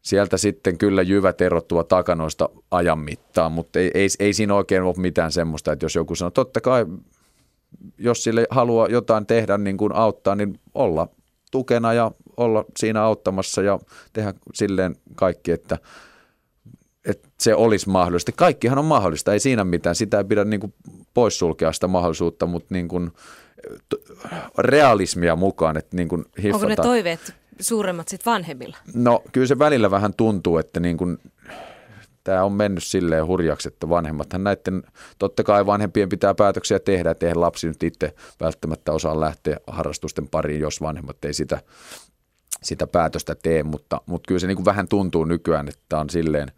sieltä 0.02 0.36
sitten 0.36 0.78
kyllä 0.78 1.02
jyvät 1.02 1.40
erottua 1.40 1.84
takanoista 1.84 2.48
ajan 2.70 2.98
mittaan, 2.98 3.52
mutta 3.52 3.78
ei, 3.78 3.90
ei, 3.94 4.08
ei 4.18 4.32
siinä 4.32 4.54
oikein 4.54 4.82
ole 4.82 4.94
mitään 4.96 5.32
semmoista, 5.32 5.72
että 5.72 5.84
jos 5.84 5.94
joku 5.94 6.14
sanoo, 6.14 6.30
totta 6.30 6.60
kai 6.60 6.86
jos 7.98 8.24
sille 8.24 8.46
haluaa 8.50 8.88
jotain 8.88 9.26
tehdä 9.26 9.58
niin 9.58 9.76
kuin 9.76 9.94
auttaa, 9.94 10.34
niin 10.34 10.60
olla 10.74 11.08
tukena 11.50 11.92
ja 11.92 12.10
olla 12.36 12.64
siinä 12.76 13.02
auttamassa 13.02 13.62
ja 13.62 13.78
tehdä 14.12 14.34
silleen 14.54 14.96
kaikki, 15.14 15.52
että, 15.52 15.78
että 17.04 17.28
se 17.40 17.54
olisi 17.54 17.88
mahdollista. 17.88 18.32
Kaikkihan 18.32 18.78
on 18.78 18.84
mahdollista, 18.84 19.32
ei 19.32 19.40
siinä 19.40 19.64
mitään. 19.64 19.94
Sitä 19.94 20.18
ei 20.18 20.24
pidä 20.24 20.44
niin 20.44 20.60
kuin 20.60 20.74
poissulkea 21.14 21.72
sitä 21.72 21.88
mahdollisuutta, 21.88 22.46
mutta 22.46 22.74
niin 22.74 22.88
kuin– 22.88 23.10
realismia 24.58 25.36
mukaan. 25.36 25.76
Että 25.76 25.96
niin 25.96 26.08
kuin 26.08 26.24
Onko 26.52 26.66
ne 26.66 26.76
toiveet 26.76 27.34
suuremmat 27.60 28.08
sitten 28.08 28.32
vanhemmilla? 28.32 28.76
No 28.94 29.22
kyllä 29.32 29.46
se 29.46 29.58
välillä 29.58 29.90
vähän 29.90 30.14
tuntuu, 30.14 30.58
että 30.58 30.80
niin 30.80 30.96
kuin, 30.96 31.18
tämä 32.24 32.44
on 32.44 32.52
mennyt 32.52 32.84
silleen 32.84 33.26
hurjaksi, 33.26 33.68
että 33.68 33.88
vanhemmathan 33.88 34.44
näiden, 34.44 34.82
totta 35.18 35.44
kai 35.44 35.66
vanhempien 35.66 36.08
pitää 36.08 36.34
päätöksiä 36.34 36.78
tehdä, 36.78 37.10
että 37.10 37.26
eihän 37.26 37.40
lapsi 37.40 37.66
nyt 37.66 37.82
itse 37.82 38.14
välttämättä 38.40 38.92
osaa 38.92 39.20
lähteä 39.20 39.56
harrastusten 39.66 40.28
pariin, 40.28 40.60
jos 40.60 40.80
vanhemmat 40.80 41.24
ei 41.24 41.34
sitä, 41.34 41.62
sitä 42.62 42.86
päätöstä 42.86 43.34
tee, 43.34 43.62
mutta, 43.62 44.00
mutta 44.06 44.28
kyllä 44.28 44.38
se 44.38 44.46
niin 44.46 44.56
kuin 44.56 44.64
vähän 44.64 44.88
tuntuu 44.88 45.24
nykyään, 45.24 45.68
että 45.68 45.98
on 45.98 46.10
silleen, 46.10 46.52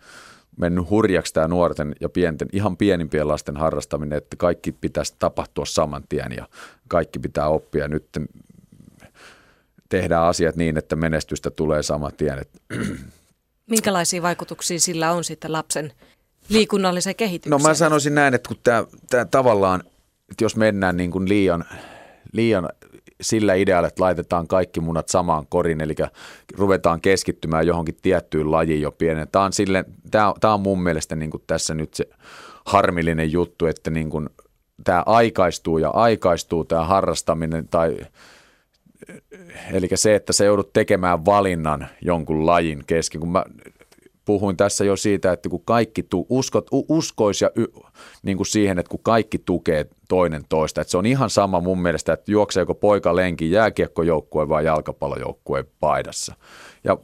mennyt 0.57 0.90
hurjaksi 0.90 1.35
tämä 1.35 1.49
nuorten 1.49 1.95
ja 2.01 2.09
pienten, 2.09 2.49
ihan 2.53 2.77
pienimpien 2.77 3.29
lasten 3.29 3.57
harrastaminen, 3.57 4.19
että 4.19 4.37
kaikki 4.37 4.73
pitäisi 4.73 5.14
tapahtua 5.19 5.64
saman 5.66 6.05
tien 6.09 6.33
ja 6.33 6.49
kaikki 6.88 7.19
pitää 7.19 7.49
oppia. 7.49 7.88
Nyt 7.88 8.07
tehdään 9.88 10.25
asiat 10.25 10.57
niin, 10.57 10.77
että 10.77 10.97
menestystä 10.97 11.51
tulee 11.51 11.83
saman 11.83 12.12
tien. 12.16 12.47
Minkälaisia 13.71 14.23
vaikutuksia 14.23 14.81
sillä 14.81 15.12
on 15.12 15.25
sitten 15.25 15.53
lapsen 15.53 15.92
liikunnalliseen 16.49 17.16
kehitykseen? 17.16 17.62
No 17.62 17.69
mä 17.69 17.75
sanoisin 17.75 18.14
näin, 18.14 18.35
että 18.35 18.49
kun 18.49 18.57
tämä, 18.64 18.85
tämä 19.11 19.25
tavallaan, 19.25 19.81
että 20.31 20.45
jos 20.45 20.57
mennään 20.57 20.97
niin 20.97 21.11
kuin 21.11 21.29
liian, 21.29 21.64
liian 22.37 22.68
sillä 23.20 23.55
idealla, 23.55 23.88
että 23.88 24.03
laitetaan 24.03 24.49
kaikki 24.49 24.81
munat 24.81 25.09
samaan 25.09 25.46
korin, 25.49 25.81
eli 25.81 25.94
ruvetaan 26.57 27.01
keskittymään 27.01 27.66
johonkin 27.66 27.96
tiettyyn 28.03 28.51
lajiin 28.51 28.81
jo 28.81 28.92
pienen. 28.92 29.29
Tämä 29.33 29.44
on, 29.44 29.53
sille, 29.53 29.85
tämä, 30.11 30.35
tämä 30.40 30.55
on 30.55 30.61
mun 30.61 30.83
mielestä 30.83 31.16
niin 31.16 31.31
kuin 31.31 31.42
tässä 31.46 31.75
nyt 31.75 31.94
se 31.94 32.09
harmillinen 32.66 33.33
juttu, 33.33 33.66
että 33.66 33.90
niin 33.90 34.11
kuin 34.11 34.29
tämä 34.85 35.03
aikaistuu 35.07 35.79
ja 35.79 35.90
aikaistuu 35.90 36.64
tämä 36.64 36.85
harrastaminen 36.85 37.68
tai 37.68 37.96
Eli 39.72 39.88
se, 39.94 40.14
että 40.14 40.33
sä 40.33 40.44
joudut 40.44 40.72
tekemään 40.72 41.25
valinnan 41.25 41.87
jonkun 42.03 42.46
lajin 42.46 42.85
kesken. 42.87 43.20
Kun 43.20 43.33
mä 43.33 43.44
puhuin 44.27 44.57
tässä 44.57 44.85
jo 44.85 44.97
siitä, 44.97 45.33
että 45.33 45.49
kun 45.49 45.65
kaikki 45.65 46.03
tu, 46.03 46.27
uskot, 46.29 46.67
uskois 46.89 47.43
ja 47.43 47.51
y, 47.57 47.65
niin 48.23 48.37
kuin 48.37 48.47
siihen, 48.47 48.79
että 48.79 48.91
kun 48.91 49.03
kaikki 49.03 49.39
tukee 49.39 49.87
toinen 50.09 50.43
toista, 50.49 50.81
että 50.81 50.91
se 50.91 50.99
on 50.99 51.07
ihan 51.07 51.31
sama 51.31 51.61
mun 51.61 51.83
mielestä, 51.83 52.12
että 52.12 52.33
juokseeko 52.33 52.75
poika 52.75 53.17
lenki 53.17 53.51
jääkiekkojoukkue 53.51 54.49
vai 54.49 54.65
jalkapallojoukkue 54.65 55.65
paidassa. 55.81 56.35
Ja 56.85 56.99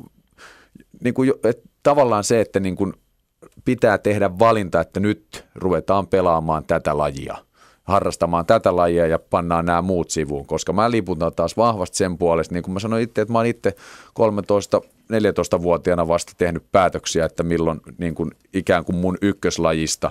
niin 1.04 1.14
kuin, 1.14 1.32
että 1.44 1.68
tavallaan 1.82 2.24
se, 2.24 2.40
että 2.40 2.60
niin 2.60 2.76
kuin 2.76 2.92
pitää 3.64 3.98
tehdä 3.98 4.38
valinta, 4.38 4.80
että 4.80 5.00
nyt 5.00 5.44
ruvetaan 5.54 6.06
pelaamaan 6.06 6.64
tätä 6.66 6.98
lajia– 6.98 7.36
harrastamaan 7.82 8.46
tätä 8.46 8.76
lajia 8.76 9.06
ja 9.06 9.18
pannaan 9.18 9.64
nämä 9.64 9.82
muut 9.82 10.10
sivuun, 10.10 10.46
koska 10.46 10.72
mä 10.72 10.90
liputan 10.90 11.32
taas 11.36 11.56
vahvasti 11.56 11.96
sen 11.96 12.18
puolesta, 12.18 12.54
niin 12.54 12.62
kuin 12.62 12.72
mä 12.72 12.80
sanoin 12.80 13.02
itse, 13.02 13.20
että 13.20 13.32
mä 13.32 13.38
oon 13.38 13.46
itse 13.46 13.74
13-14-vuotiaana 14.08 16.08
vasta 16.08 16.32
tehnyt 16.38 16.62
päätöksiä, 16.72 17.24
että 17.24 17.42
milloin 17.42 17.80
niin 17.98 18.14
kuin 18.14 18.30
ikään 18.54 18.84
kuin 18.84 18.96
mun 18.96 19.18
ykköslajista, 19.22 20.10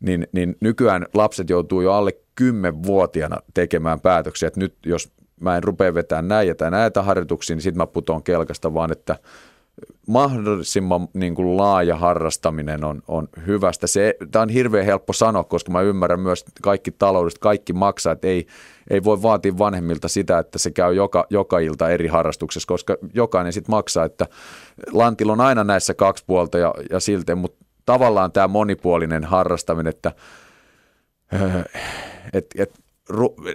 niin, 0.00 0.26
niin 0.32 0.56
nykyään 0.60 1.06
lapset 1.14 1.50
joutuu 1.50 1.80
jo 1.80 1.92
alle 1.92 2.12
10-vuotiaana 2.40 3.36
tekemään 3.54 4.00
päätöksiä, 4.00 4.46
että 4.46 4.60
nyt 4.60 4.74
jos 4.86 5.12
mä 5.40 5.56
en 5.56 5.64
rupea 5.64 5.94
vetämään 5.94 6.28
näitä 6.28 6.54
tai 6.54 6.70
näitä 6.70 7.02
harjoituksia, 7.02 7.56
niin 7.56 7.62
sitten 7.62 7.78
mä 7.78 7.86
putoon 7.86 8.22
kelkasta, 8.22 8.74
vaan 8.74 8.92
että 8.92 9.16
mahdollisimman 10.06 11.08
niin 11.14 11.34
kuin 11.34 11.56
laaja 11.56 11.96
harrastaminen 11.96 12.84
on, 12.84 13.02
on 13.08 13.28
hyvästä. 13.46 13.86
Se, 13.86 14.14
tämä 14.30 14.42
on 14.42 14.48
hirveän 14.48 14.86
helppo 14.86 15.12
sanoa, 15.12 15.44
koska 15.44 15.72
mä 15.72 15.80
ymmärrän 15.80 16.20
myös 16.20 16.44
kaikki 16.62 16.90
taloudelliset, 16.90 17.38
kaikki 17.38 17.72
maksaa, 17.72 18.12
että 18.12 18.28
ei, 18.28 18.46
ei 18.90 19.04
voi 19.04 19.22
vaatia 19.22 19.58
vanhemmilta 19.58 20.08
sitä, 20.08 20.38
että 20.38 20.58
se 20.58 20.70
käy 20.70 20.94
joka, 20.94 21.26
joka 21.30 21.58
ilta 21.58 21.90
eri 21.90 22.08
harrastuksessa, 22.08 22.66
koska 22.66 22.96
jokainen 23.14 23.52
sitten 23.52 23.72
maksaa, 23.72 24.04
että 24.04 24.26
lantilla 24.92 25.32
on 25.32 25.40
aina 25.40 25.64
näissä 25.64 25.94
kaksi 25.94 26.24
puolta 26.26 26.58
ja, 26.58 26.74
ja 26.90 27.00
silti, 27.00 27.34
mutta 27.34 27.64
tavallaan 27.86 28.32
tämä 28.32 28.48
monipuolinen 28.48 29.24
harrastaminen, 29.24 29.90
että 29.90 30.12
et, 32.32 32.46
et 32.56 32.82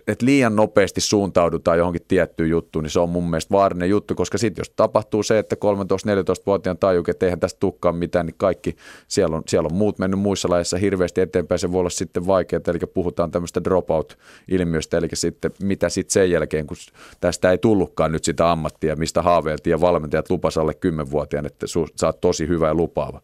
että 0.08 0.26
liian 0.26 0.56
nopeasti 0.56 1.02
suuntaudutaan 1.02 1.78
johonkin 1.78 2.02
tiettyyn 2.08 2.50
juttuun, 2.50 2.84
niin 2.84 2.92
se 2.92 3.00
on 3.00 3.10
mun 3.10 3.30
mielestä 3.30 3.52
vaarallinen 3.52 3.90
juttu, 3.90 4.16
koska 4.16 4.38
sitten 4.38 4.62
jos 4.62 4.70
tapahtuu 4.70 5.24
se, 5.24 5.40
että 5.40 5.56
13-14-vuotiaan 5.56 6.78
tajuukin, 6.78 7.12
että 7.12 7.26
eihän 7.26 7.40
tästä 7.40 7.60
tukkaan 7.60 7.96
mitään, 7.96 8.26
niin 8.26 8.36
kaikki, 8.38 8.76
siellä 9.08 9.36
on, 9.36 9.44
siellä 9.48 9.68
on 9.68 9.78
muut 9.78 10.00
mennyt 10.00 10.20
muissa 10.20 10.50
lajeissa 10.50 10.78
hirveästi 10.78 11.22
eteenpäin, 11.22 11.60
se 11.60 11.72
voi 11.72 11.80
olla 11.80 11.90
sitten 11.90 12.28
vaikeaa, 12.28 12.62
eli 12.68 12.80
puhutaan 12.94 13.32
tämmöistä 13.32 13.64
dropout-ilmiöstä, 13.64 14.98
eli 14.98 15.08
sitten 15.14 15.52
mitä 15.62 15.90
sitten 15.90 16.14
sen 16.14 16.32
jälkeen, 16.32 16.68
kun 16.68 16.78
tästä 17.22 17.52
ei 17.52 17.58
tullutkaan 17.58 18.12
nyt 18.12 18.24
sitä 18.24 18.52
ammattia, 18.52 18.96
mistä 18.96 19.22
haaveiltiin 19.22 19.72
ja 19.72 19.82
valmentajat 19.82 20.30
lupas 20.30 20.58
alle 20.58 20.74
10-vuotiaan, 20.86 21.46
että 21.46 21.68
su, 21.68 21.88
sä 21.96 22.08
oot 22.08 22.22
tosi 22.22 22.48
hyvä 22.48 22.68
ja 22.68 22.74
lupaava. 22.74 23.22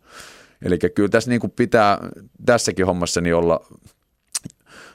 Eli 0.62 0.78
kyllä 0.78 1.10
tässä 1.10 1.30
niin 1.30 1.42
kuin 1.42 1.54
pitää 1.56 1.98
tässäkin 2.46 2.86
hommassa 2.86 3.22
niin 3.22 3.36
olla 3.36 3.66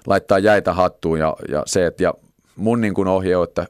laittaa 0.08 0.38
jäitä 0.38 0.72
hattuun 0.72 1.18
ja, 1.18 1.36
ja 1.48 1.62
se, 1.66 1.86
että 1.86 2.02
ja 2.02 2.14
mun 2.56 2.80
niin 2.80 2.94
kuin 2.94 3.08
ohje 3.08 3.36
on, 3.36 3.44
että 3.44 3.66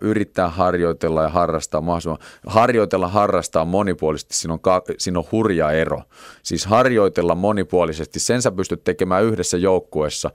yrittää 0.00 0.48
harjoitella 0.48 1.22
ja 1.22 1.28
harrastaa 1.28 1.80
mahdollisimman, 1.80 2.18
harjoitella, 2.46 3.08
harrastaa 3.08 3.64
monipuolisesti, 3.64 4.34
siinä 4.34 4.52
on, 4.52 4.60
ka, 4.60 4.82
siinä 4.98 5.18
on 5.18 5.24
hurja 5.32 5.70
ero. 5.70 6.02
Siis 6.42 6.66
harjoitella 6.66 7.34
monipuolisesti, 7.34 8.20
sen 8.20 8.42
sä 8.42 8.50
pystyt 8.50 8.84
tekemään 8.84 9.24
yhdessä 9.24 9.56
joukkueessa, 9.56 10.30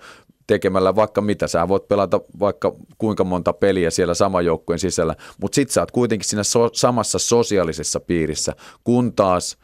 tekemällä 0.48 0.96
vaikka 0.96 1.22
mitä. 1.22 1.48
Sä 1.48 1.68
voit 1.68 1.88
pelata 1.88 2.22
vaikka 2.40 2.76
kuinka 2.98 3.24
monta 3.24 3.54
peliä 3.54 3.90
siellä 3.90 4.14
saman 4.14 4.46
joukkueen 4.46 4.80
sisällä, 4.80 5.16
mutta 5.42 5.56
sit 5.56 5.70
sä 5.70 5.82
oot 5.82 5.92
kuitenkin 5.92 6.30
siinä 6.30 6.44
so, 6.44 6.70
samassa 6.74 7.20
sosiaalisessa 7.20 8.00
piirissä, 8.00 8.56
kun 8.84 9.14
taas– 9.14 9.58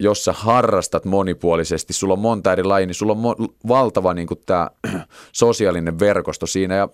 jos 0.00 0.24
sä 0.24 0.32
harrastat 0.32 1.04
monipuolisesti, 1.04 1.92
sulla 1.92 2.12
on 2.14 2.20
monta 2.20 2.52
eri 2.52 2.64
lajia, 2.64 2.86
niin 2.86 2.94
sulla 2.94 3.12
on 3.12 3.18
mo- 3.18 3.54
valtava 3.68 4.14
niin 4.14 4.28
tämä 4.46 4.70
sosiaalinen 5.32 5.98
verkosto 5.98 6.46
siinä. 6.46 6.74
Ja 6.74 6.88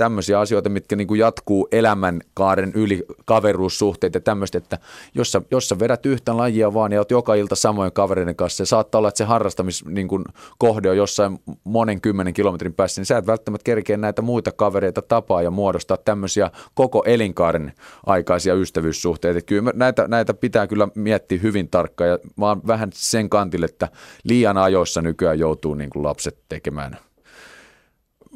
tämmöisiä 0.00 0.40
asioita, 0.40 0.68
mitkä 0.68 0.96
niin 0.96 1.06
kuin 1.06 1.20
jatkuu 1.20 1.68
elämänkaaren 1.72 2.72
yli, 2.74 3.04
kaveruussuhteet 3.24 4.14
ja 4.14 4.20
tämmöistä, 4.20 4.58
että 4.58 4.78
jos 5.14 5.32
sä, 5.32 5.42
jos 5.50 5.68
sä 5.68 5.78
vedät 5.78 6.06
yhtä 6.06 6.36
lajia 6.36 6.74
vaan 6.74 6.92
ja 6.92 7.00
oot 7.00 7.10
joka 7.10 7.34
ilta 7.34 7.54
samojen 7.54 7.92
kavereiden 7.92 8.36
kanssa, 8.36 8.56
se 8.64 8.68
saattaa 8.68 8.98
olla, 8.98 9.08
että 9.08 9.18
se 9.18 9.24
harrastamis 9.24 9.84
niin 9.84 10.08
kuin 10.08 10.24
kohde 10.58 10.90
on 10.90 10.96
jossain 10.96 11.38
monen 11.64 12.00
kymmenen 12.00 12.34
kilometrin 12.34 12.74
päässä, 12.74 13.00
niin 13.00 13.06
sä 13.06 13.18
et 13.18 13.26
välttämättä 13.26 13.64
kerkeä 13.64 13.96
näitä 13.96 14.22
muita 14.22 14.52
kavereita 14.52 15.02
tapaa 15.02 15.42
ja 15.42 15.50
muodostaa 15.50 15.96
tämmöisiä 15.96 16.50
koko 16.74 17.02
elinkaaren 17.06 17.72
aikaisia 18.06 18.54
ystävyyssuhteita. 18.54 19.38
Että 19.38 19.48
kyllä 19.48 19.72
näitä, 19.74 20.08
näitä 20.08 20.34
pitää 20.34 20.66
kyllä 20.66 20.88
miettiä 20.94 21.38
hyvin 21.42 21.68
tarkkaan 21.68 22.10
ja 22.10 22.18
mä 22.36 22.48
oon 22.48 22.60
vähän 22.66 22.90
sen 22.94 23.28
kantille, 23.30 23.66
että 23.66 23.88
liian 24.24 24.58
ajoissa 24.58 25.02
nykyään 25.02 25.38
joutuu 25.38 25.74
niin 25.74 25.90
kuin 25.90 26.02
lapset 26.02 26.38
tekemään– 26.48 26.96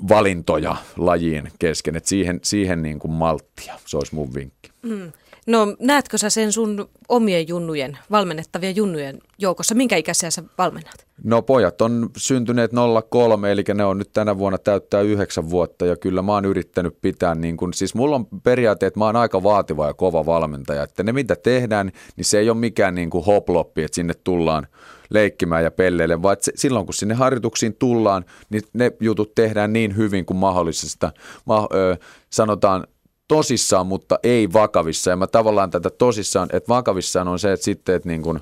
valintoja 0.09 0.77
lajien 0.97 1.51
kesken, 1.59 1.97
että 1.97 2.09
siihen, 2.09 2.41
siihen 2.43 2.83
niin 2.83 2.99
kuin 2.99 3.13
malttia, 3.13 3.79
se 3.87 3.97
olisi 3.97 4.15
mun 4.15 4.35
vinkki. 4.35 4.71
Mm. 4.83 5.13
No 5.47 5.77
näetkö 5.81 6.19
sä 6.19 6.31
sen 6.31 6.53
sun 6.53 6.89
omien 7.09 7.49
junnujen, 7.49 7.99
valmennettavien 8.11 8.77
junnujen 8.77 9.19
joukossa? 9.39 9.75
Minkä 9.75 9.97
ikäisiä 9.97 10.31
sä 10.31 10.43
valmennat? 10.59 11.07
No 11.25 11.43
pojat 11.43 11.81
on 11.81 12.11
syntyneet 12.17 12.71
03, 13.11 13.53
eli 13.53 13.65
ne 13.75 13.85
on 13.85 13.99
nyt 13.99 14.13
tänä 14.13 14.39
vuonna 14.39 14.59
täyttää 14.59 15.01
yhdeksän 15.01 15.51
vuotta 15.51 15.87
ja 15.87 15.97
kyllä 15.97 16.23
mä 16.23 16.33
oon 16.33 16.45
yrittänyt 16.45 17.01
pitää 17.01 17.35
niin 17.35 17.57
kuin, 17.57 17.75
siis 17.75 17.95
mulla 17.95 18.17
on 18.17 18.27
periaate, 18.43 18.87
että 18.87 18.99
mä 18.99 19.05
oon 19.05 19.17
aika 19.17 19.43
vaativa 19.43 19.87
ja 19.87 19.95
kova 19.95 20.27
valmentaja, 20.27 20.83
että 20.83 21.03
ne 21.03 21.13
mitä 21.13 21.37
tehdään, 21.37 21.93
niin 22.17 22.25
se 22.25 22.39
ei 22.39 22.51
ole 22.51 22.59
mikään 22.59 22.95
niin 22.95 23.11
kuin 23.11 23.25
hoploppi, 23.25 23.83
että 23.83 23.95
sinne 23.95 24.15
tullaan 24.15 24.67
leikkimään 25.11 25.65
ja 25.65 25.71
pelleille, 25.71 26.23
vaan 26.23 26.33
että 26.33 26.51
silloin 26.55 26.87
kun 26.87 26.95
sinne 26.95 27.15
harjoituksiin 27.15 27.77
tullaan, 27.77 28.25
niin 28.51 28.63
ne 28.73 28.93
jutut 29.01 29.35
tehdään 29.35 29.73
niin 29.73 29.97
hyvin 29.97 30.25
kuin 30.25 30.37
mahdollista. 30.37 31.13
Ma, 31.45 31.69
ö, 31.75 31.97
sanotaan 32.31 32.87
tosissaan, 33.29 33.87
mutta 33.87 34.19
ei 34.23 34.53
vakavissa. 34.53 35.11
Ja 35.11 35.17
mä 35.17 35.27
tavallaan 35.27 35.71
tätä 35.71 35.91
tosissaan, 35.91 36.49
että 36.53 36.69
vakavissaan 36.69 37.29
on 37.29 37.39
se, 37.39 37.53
että 37.53 37.65
sitten, 37.65 37.95
että 37.95 38.09
niin 38.09 38.23
kuin, 38.23 38.41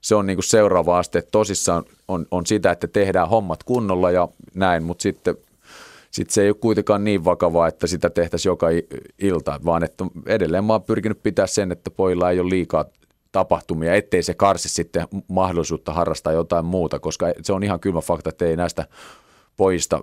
se 0.00 0.14
on 0.14 0.26
niin 0.26 0.36
kuin 0.36 0.44
seuraava 0.44 0.98
aste, 0.98 1.18
että 1.18 1.30
tosissaan 1.30 1.84
on, 2.08 2.26
on 2.30 2.46
sitä, 2.46 2.70
että 2.70 2.86
tehdään 2.86 3.28
hommat 3.28 3.62
kunnolla 3.62 4.10
ja 4.10 4.28
näin, 4.54 4.82
mutta 4.82 5.02
sitten 5.02 5.36
sitten 6.12 6.34
se 6.34 6.42
ei 6.42 6.48
ole 6.48 6.56
kuitenkaan 6.60 7.04
niin 7.04 7.24
vakavaa, 7.24 7.68
että 7.68 7.86
sitä 7.86 8.10
tehtäisiin 8.10 8.50
joka 8.50 8.66
ilta, 9.18 9.60
vaan 9.64 9.84
että 9.84 10.04
edelleen 10.26 10.64
mä 10.64 10.72
oon 10.72 10.82
pyrkinyt 10.82 11.22
pitää 11.22 11.46
sen, 11.46 11.72
että 11.72 11.90
pojilla 11.90 12.30
ei 12.30 12.40
ole 12.40 12.50
liikaa 12.50 12.84
tapahtumia, 13.32 13.94
ettei 13.94 14.22
se 14.22 14.34
karsi 14.34 14.68
sitten 14.68 15.08
mahdollisuutta 15.28 15.92
harrastaa 15.92 16.32
jotain 16.32 16.64
muuta, 16.64 16.98
koska 16.98 17.26
se 17.42 17.52
on 17.52 17.62
ihan 17.62 17.80
kylmä 17.80 18.00
fakta, 18.00 18.28
että 18.28 18.44
ei 18.44 18.56
näistä 18.56 18.86
pojista 19.56 20.00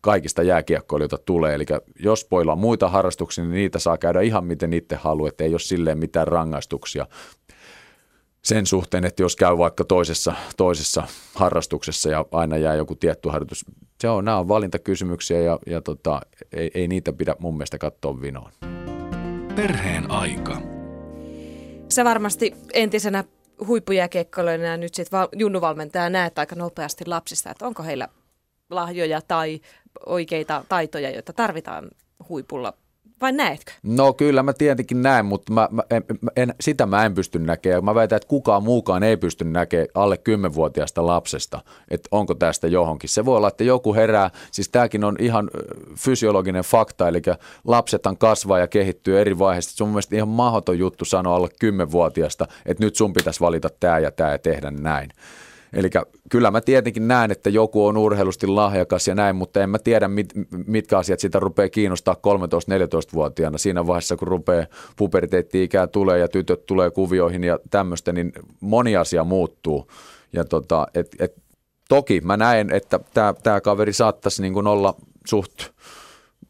kaikista 0.00 0.42
jääkiekkoilijoita 0.42 1.18
tulee. 1.18 1.54
Eli 1.54 1.64
jos 1.98 2.24
pojilla 2.24 2.52
on 2.52 2.58
muita 2.58 2.88
harrastuksia, 2.88 3.44
niin 3.44 3.54
niitä 3.54 3.78
saa 3.78 3.98
käydä 3.98 4.20
ihan 4.20 4.44
miten 4.44 4.72
itse 4.72 4.96
haluaa, 4.96 5.28
että 5.28 5.44
ei 5.44 5.52
ole 5.52 5.58
silleen 5.58 5.98
mitään 5.98 6.28
rangaistuksia 6.28 7.06
sen 8.44 8.66
suhteen, 8.66 9.04
että 9.04 9.22
jos 9.22 9.36
käy 9.36 9.58
vaikka 9.58 9.84
toisessa, 9.84 10.34
toisessa 10.56 11.02
harrastuksessa 11.34 12.08
ja 12.08 12.26
aina 12.32 12.56
jää 12.56 12.74
joku 12.74 12.94
tietty 12.94 13.28
harjoitus. 13.28 13.64
Se 14.00 14.08
on, 14.08 14.24
nämä 14.24 14.38
on 14.38 14.48
valintakysymyksiä 14.48 15.40
ja, 15.40 15.58
ja 15.66 15.80
tota, 15.80 16.20
ei, 16.52 16.70
ei 16.74 16.88
niitä 16.88 17.12
pidä 17.12 17.36
mun 17.38 17.54
mielestä 17.54 17.78
katsoa 17.78 18.20
vinoon. 18.20 18.52
Perheen 19.54 20.10
aika. 20.10 20.62
Sä 21.88 22.04
varmasti 22.04 22.54
entisenä 22.72 23.24
huippujääkiekkoilijoina 23.66 24.64
ja 24.64 24.76
nyt 24.76 24.94
sitten 24.94 25.20
junnuvalmentaja 25.36 26.10
näet 26.10 26.38
aika 26.38 26.54
nopeasti 26.54 27.06
lapsista, 27.06 27.50
että 27.50 27.66
onko 27.66 27.82
heillä 27.82 28.08
lahjoja 28.74 29.20
tai 29.28 29.60
oikeita 30.06 30.64
taitoja, 30.68 31.10
joita 31.10 31.32
tarvitaan 31.32 31.88
huipulla 32.28 32.74
vai 33.22 33.32
näetkö? 33.32 33.72
No 33.82 34.12
kyllä 34.12 34.42
mä 34.42 34.52
tietenkin 34.52 35.02
näen, 35.02 35.24
mutta 35.24 35.52
mä, 35.52 35.68
mä 35.70 35.82
en, 35.90 36.04
en, 36.36 36.54
sitä 36.60 36.86
mä 36.86 37.04
en 37.04 37.14
pysty 37.14 37.38
näkemään. 37.38 37.84
Mä 37.84 37.94
väitän, 37.94 38.16
että 38.16 38.28
kukaan 38.28 38.62
muukaan 38.62 39.02
ei 39.02 39.16
pysty 39.16 39.44
näkemään 39.44 39.88
alle 39.94 40.18
10-vuotiaasta 40.28 41.06
lapsesta, 41.06 41.60
että 41.90 42.08
onko 42.10 42.34
tästä 42.34 42.66
johonkin. 42.66 43.10
Se 43.10 43.24
voi 43.24 43.36
olla, 43.36 43.48
että 43.48 43.64
joku 43.64 43.94
herää, 43.94 44.30
siis 44.50 44.68
tämäkin 44.68 45.04
on 45.04 45.16
ihan 45.18 45.50
fysiologinen 45.98 46.64
fakta, 46.64 47.08
eli 47.08 47.22
lapsethan 47.64 48.18
kasvaa 48.18 48.58
ja 48.58 48.68
kehittyy 48.68 49.20
eri 49.20 49.38
vaiheissa. 49.38 49.76
Se 49.76 49.84
on 49.84 49.88
mun 49.88 49.94
mielestä 49.94 50.16
ihan 50.16 50.28
mahdoton 50.28 50.78
juttu 50.78 51.04
sanoa 51.04 51.36
alle 51.36 51.48
10-vuotiaasta, 51.64 52.46
että 52.66 52.84
nyt 52.84 52.96
sun 52.96 53.12
pitäisi 53.12 53.40
valita 53.40 53.68
tämä 53.80 53.98
ja 53.98 54.10
tämä 54.10 54.32
ja 54.32 54.38
tehdä 54.38 54.70
näin. 54.70 55.10
Eli 55.72 55.90
kyllä 56.30 56.50
mä 56.50 56.60
tietenkin 56.60 57.08
näen, 57.08 57.30
että 57.30 57.50
joku 57.50 57.86
on 57.86 57.96
urheilusti 57.96 58.46
lahjakas 58.46 59.08
ja 59.08 59.14
näin, 59.14 59.36
mutta 59.36 59.60
en 59.60 59.70
mä 59.70 59.78
tiedä, 59.78 60.08
mit, 60.08 60.32
mitkä 60.66 60.98
asiat 60.98 61.20
sitä 61.20 61.38
rupeaa 61.38 61.68
kiinnostaa 61.68 62.14
13-14-vuotiaana. 62.14 63.58
Siinä 63.58 63.86
vaiheessa, 63.86 64.16
kun 64.16 64.28
rupeaa 64.28 64.66
puberteetti-ikää 64.96 65.86
tulee 65.86 66.18
ja 66.18 66.28
tytöt 66.28 66.66
tulee 66.66 66.90
kuvioihin 66.90 67.44
ja 67.44 67.58
tämmöistä, 67.70 68.12
niin 68.12 68.32
moni 68.60 68.96
asia 68.96 69.24
muuttuu. 69.24 69.90
Ja 70.32 70.44
tota, 70.44 70.86
et, 70.94 71.16
et, 71.18 71.34
toki 71.88 72.20
mä 72.20 72.36
näen, 72.36 72.72
että 72.72 73.00
tämä 73.42 73.60
kaveri 73.60 73.92
saattaisi 73.92 74.42
niin 74.42 74.66
olla 74.66 74.94
suht– 75.26 75.62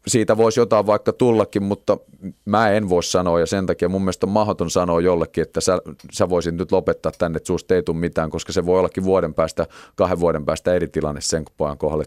siitä 0.07 0.37
voisi 0.37 0.59
jotain 0.59 0.85
vaikka 0.85 1.13
tullakin, 1.13 1.63
mutta 1.63 1.97
mä 2.45 2.69
en 2.69 2.89
voi 2.89 3.03
sanoa 3.03 3.39
ja 3.39 3.45
sen 3.45 3.65
takia 3.65 3.89
mun 3.89 4.01
mielestä 4.01 4.25
on 4.25 4.31
mahdoton 4.31 4.69
sanoa 4.69 5.01
jollekin, 5.01 5.41
että 5.41 5.61
sä, 5.61 5.77
sä 6.11 6.29
voisit 6.29 6.55
nyt 6.55 6.71
lopettaa 6.71 7.11
tänne, 7.17 7.37
että 7.37 7.47
susta 7.47 7.75
ei 7.75 7.83
tule 7.83 7.97
mitään, 7.97 8.29
koska 8.29 8.53
se 8.53 8.65
voi 8.65 8.79
ollakin 8.79 9.03
vuoden 9.03 9.33
päästä, 9.33 9.67
kahden 9.95 10.19
vuoden 10.19 10.45
päästä 10.45 10.73
eri 10.73 10.87
tilanne 10.87 11.21
sen 11.21 11.45
pojan 11.57 11.77
kohdalla. 11.77 12.03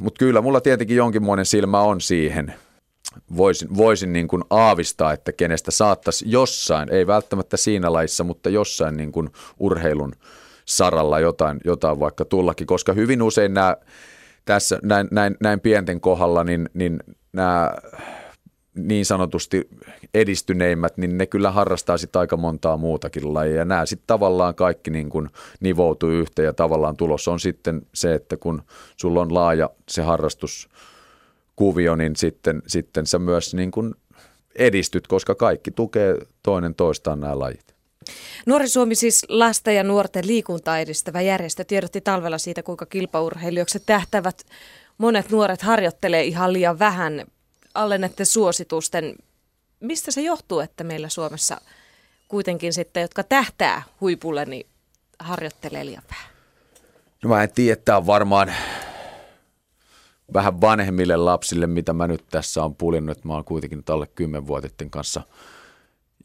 Mutta 0.00 0.18
kyllä 0.18 0.40
mulla 0.40 0.60
tietenkin 0.60 0.96
jonkinmoinen 0.96 1.46
silmä 1.46 1.80
on 1.80 2.00
siihen. 2.00 2.54
Voisin, 3.36 3.76
voisin 3.76 4.12
niin 4.12 4.28
kuin 4.28 4.44
aavistaa, 4.50 5.12
että 5.12 5.32
kenestä 5.32 5.70
saattaisi 5.70 6.24
jossain, 6.28 6.92
ei 6.92 7.06
välttämättä 7.06 7.56
siinä 7.56 7.92
laissa, 7.92 8.24
mutta 8.24 8.48
jossain 8.48 8.96
niin 8.96 9.12
kuin 9.12 9.30
urheilun 9.58 10.12
saralla 10.64 11.20
jotain, 11.20 11.60
jotain 11.64 12.00
vaikka 12.00 12.24
tullakin, 12.24 12.66
koska 12.66 12.92
hyvin 12.92 13.22
usein 13.22 13.54
nämä 13.54 13.76
tässä 14.46 14.78
näin, 14.82 15.08
näin, 15.10 15.36
näin 15.40 15.60
pienten 15.60 16.00
kohdalla, 16.00 16.44
niin, 16.44 16.70
niin 16.74 17.00
nämä 17.32 17.74
niin 18.74 19.06
sanotusti 19.06 19.68
edistyneimmät, 20.14 20.96
niin 20.96 21.18
ne 21.18 21.26
kyllä 21.26 21.50
harrastaa 21.50 21.98
sitten 21.98 22.20
aika 22.20 22.36
montaa 22.36 22.76
muutakin 22.76 23.34
lajia. 23.34 23.56
Ja 23.56 23.64
nämä 23.64 23.86
sitten 23.86 24.06
tavallaan 24.06 24.54
kaikki 24.54 24.90
niin 24.90 25.10
kuin 25.10 25.28
nivoutuu 25.60 26.10
yhteen 26.10 26.46
ja 26.46 26.52
tavallaan 26.52 26.96
tulos 26.96 27.28
on 27.28 27.40
sitten 27.40 27.82
se, 27.94 28.14
että 28.14 28.36
kun 28.36 28.62
sulla 28.96 29.20
on 29.20 29.34
laaja 29.34 29.70
se 29.88 30.02
harrastuskuvio, 30.02 31.96
niin 31.96 32.16
sitten, 32.16 32.62
sitten 32.66 33.06
sä 33.06 33.18
myös 33.18 33.54
niin 33.54 33.70
kuin 33.70 33.94
edistyt, 34.54 35.06
koska 35.06 35.34
kaikki 35.34 35.70
tukee 35.70 36.16
toinen 36.42 36.74
toistaan 36.74 37.20
nämä 37.20 37.38
lajit. 37.38 37.75
Nuori 38.46 38.68
Suomi 38.68 38.94
siis 38.94 39.26
lasten 39.28 39.76
ja 39.76 39.82
nuorten 39.82 40.26
liikuntaa 40.26 40.78
edistävä 40.78 41.20
järjestö 41.20 41.64
tiedotti 41.64 42.00
talvella 42.00 42.38
siitä, 42.38 42.62
kuinka 42.62 42.86
kilpaurheilijoiksi 42.86 43.80
tähtävät 43.80 44.46
monet 44.98 45.30
nuoret 45.30 45.62
harjoittelee 45.62 46.24
ihan 46.24 46.52
liian 46.52 46.78
vähän 46.78 47.24
alennette 47.74 48.24
suositusten. 48.24 49.14
Mistä 49.80 50.10
se 50.10 50.20
johtuu, 50.20 50.60
että 50.60 50.84
meillä 50.84 51.08
Suomessa 51.08 51.60
kuitenkin 52.28 52.72
sitten, 52.72 53.00
jotka 53.00 53.22
tähtää 53.22 53.82
huipulle, 54.00 54.44
niin 54.44 54.66
harjoittelee 55.18 55.86
liian 55.86 56.02
vähän? 56.10 56.30
No 57.22 57.28
mä 57.28 57.42
en 57.42 57.52
tiedä, 57.52 57.80
tämä 57.84 57.98
on 57.98 58.06
varmaan 58.06 58.52
vähän 60.34 60.60
vanhemmille 60.60 61.16
lapsille, 61.16 61.66
mitä 61.66 61.92
mä 61.92 62.06
nyt 62.06 62.24
tässä 62.30 62.64
on 62.64 62.74
puljennut. 62.74 63.24
Mä 63.24 63.34
oon 63.34 63.44
kuitenkin 63.44 63.76
nyt 63.76 63.90
alle 63.90 64.06
10 64.06 64.44
kanssa– 64.90 65.22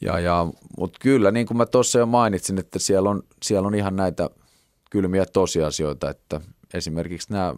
ja, 0.01 0.19
ja, 0.19 0.47
Mutta 0.77 0.99
kyllä, 1.01 1.31
niin 1.31 1.47
kuin 1.47 1.57
mä 1.57 1.65
tuossa 1.65 1.99
jo 1.99 2.05
mainitsin, 2.05 2.59
että 2.59 2.79
siellä 2.79 3.09
on, 3.09 3.23
siellä 3.43 3.67
on 3.67 3.75
ihan 3.75 3.95
näitä 3.95 4.29
kylmiä 4.89 5.25
tosiasioita, 5.25 6.09
että 6.09 6.41
esimerkiksi 6.73 7.33
nämä 7.33 7.55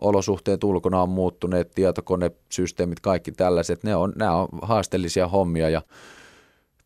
olosuhteet 0.00 0.64
ulkona 0.64 1.02
on 1.02 1.08
muuttuneet, 1.08 1.70
tietokonesysteemit, 1.74 3.00
kaikki 3.00 3.32
tällaiset, 3.32 3.84
ne 3.84 3.96
on, 3.96 4.12
nämä 4.16 4.36
on 4.36 4.48
haasteellisia 4.62 5.28
hommia 5.28 5.68
ja 5.68 5.82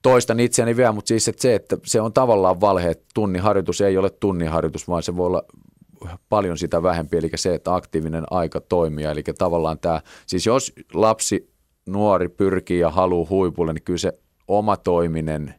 toistan 0.03 0.41
itseäni 0.41 0.77
vielä, 0.77 0.93
mutta 0.93 1.09
siis 1.09 1.29
että 1.29 1.43
se, 1.43 1.55
että 1.55 1.79
se 1.85 2.01
on 2.01 2.13
tavallaan 2.13 2.61
valhe, 2.61 2.91
että 2.91 3.07
tunniharjoitus 3.15 3.81
ei 3.81 3.99
ole 3.99 4.11
tunniharjoitus, 4.11 4.89
vaan 4.89 5.03
se 5.03 5.17
voi 5.17 5.27
olla 5.27 5.43
paljon 6.29 6.59
sitä 6.59 6.83
vähempi, 6.83 7.17
eli 7.17 7.31
se, 7.35 7.55
että 7.55 7.75
aktiivinen 7.75 8.25
aika 8.31 8.61
toimia, 8.61 9.11
eli 9.11 9.23
tavallaan 9.39 9.79
tämä, 9.79 10.01
siis 10.27 10.47
jos 10.47 10.73
lapsi, 10.95 11.51
nuori 11.87 12.29
pyrkii 12.29 12.79
ja 12.79 12.91
haluaa 12.91 13.29
huipulle, 13.31 13.73
niin 13.73 13.83
kyllä 13.83 13.99
se 13.99 14.19
omatoiminen, 14.49 15.55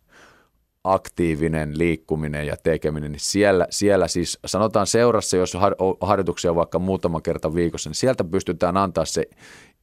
aktiivinen 0.83 1.77
liikkuminen 1.77 2.47
ja 2.47 2.57
tekeminen, 2.63 3.11
niin 3.11 3.19
siellä, 3.19 3.67
siellä 3.69 4.07
siis 4.07 4.39
sanotaan 4.45 4.87
seurassa, 4.87 5.37
jos 5.37 5.53
har, 5.53 5.75
harjoituksia 6.01 6.55
vaikka 6.55 6.79
muutama 6.79 7.21
kerta 7.21 7.55
viikossa, 7.55 7.89
niin 7.89 7.95
sieltä 7.95 8.23
pystytään 8.23 8.77
antaa 8.77 9.05
se 9.05 9.29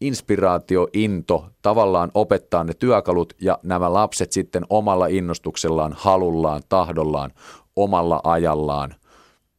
inspiraatio, 0.00 0.88
into, 0.92 1.46
tavallaan 1.62 2.10
opettaa 2.14 2.64
ne 2.64 2.74
työkalut 2.74 3.32
ja 3.40 3.58
nämä 3.62 3.92
lapset 3.92 4.32
sitten 4.32 4.62
omalla 4.70 5.06
innostuksellaan, 5.06 5.92
halullaan, 5.98 6.62
tahdollaan, 6.68 7.30
omalla 7.76 8.20
ajallaan 8.24 8.94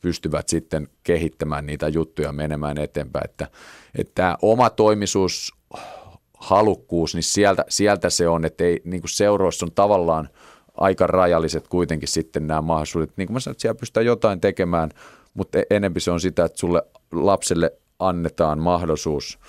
pystyvät 0.01 0.47
sitten 0.47 0.87
kehittämään 1.03 1.65
niitä 1.65 1.87
juttuja 1.87 2.31
menemään 2.31 2.77
eteenpäin. 2.77 3.25
Että, 3.25 3.47
että 3.95 4.11
tämä 4.15 4.37
oma 4.41 4.69
toimisuus 4.69 5.53
halukkuus, 6.45 7.13
niin 7.13 7.23
sieltä, 7.23 7.65
sieltä 7.69 8.09
se 8.09 8.27
on, 8.27 8.45
että 8.45 8.63
ei, 8.63 8.81
niin 8.83 9.01
seuroissa 9.05 9.65
on 9.65 9.71
tavallaan 9.71 10.29
aika 10.77 11.07
rajalliset 11.07 11.67
kuitenkin 11.67 12.07
sitten 12.07 12.47
nämä 12.47 12.61
mahdollisuudet. 12.61 13.11
Niin 13.17 13.27
kuin 13.27 13.33
mä 13.33 13.39
sanoin, 13.39 13.53
että 13.53 13.61
siellä 13.61 13.79
pystytään 13.79 14.05
jotain 14.05 14.41
tekemään, 14.41 14.91
mutta 15.33 15.59
e-, 15.59 15.63
enempi 15.69 15.99
se 15.99 16.11
on 16.11 16.19
sitä, 16.19 16.45
että 16.45 16.59
sulle 16.59 16.83
lapselle 17.11 17.71
annetaan 17.99 18.59
mahdollisuus, 18.59 19.39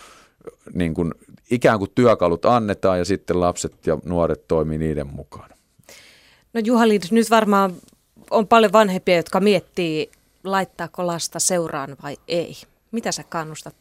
niin 0.74 0.94
kuin 0.94 1.14
ikään 1.50 1.78
kuin 1.78 1.90
työkalut 1.94 2.44
annetaan 2.44 2.98
ja 2.98 3.04
sitten 3.04 3.40
lapset 3.40 3.87
ja 3.87 3.98
nuoret 4.04 4.48
toimii 4.48 4.78
niiden 4.78 5.06
mukaan. 5.06 5.50
No 6.54 6.61
Juha 6.64 6.85
nyt 7.11 7.30
varmaan 7.30 7.74
on 8.30 8.48
paljon 8.48 8.72
vanhempia, 8.72 9.16
jotka 9.16 9.40
miettii, 9.40 10.11
laittaako 10.44 11.06
lasta 11.06 11.38
seuraan 11.38 11.96
vai 12.02 12.16
ei. 12.28 12.56
Mitä 12.90 13.12
sä 13.12 13.24
kannustat 13.28 13.74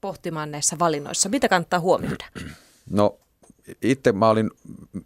pohtimaan 0.00 0.50
näissä 0.50 0.78
valinnoissa? 0.78 1.28
Mitä 1.28 1.48
kannattaa 1.48 1.80
huomioida? 1.80 2.24
No 2.90 3.18
itse 3.82 4.12
mä 4.12 4.28
olin 4.28 4.50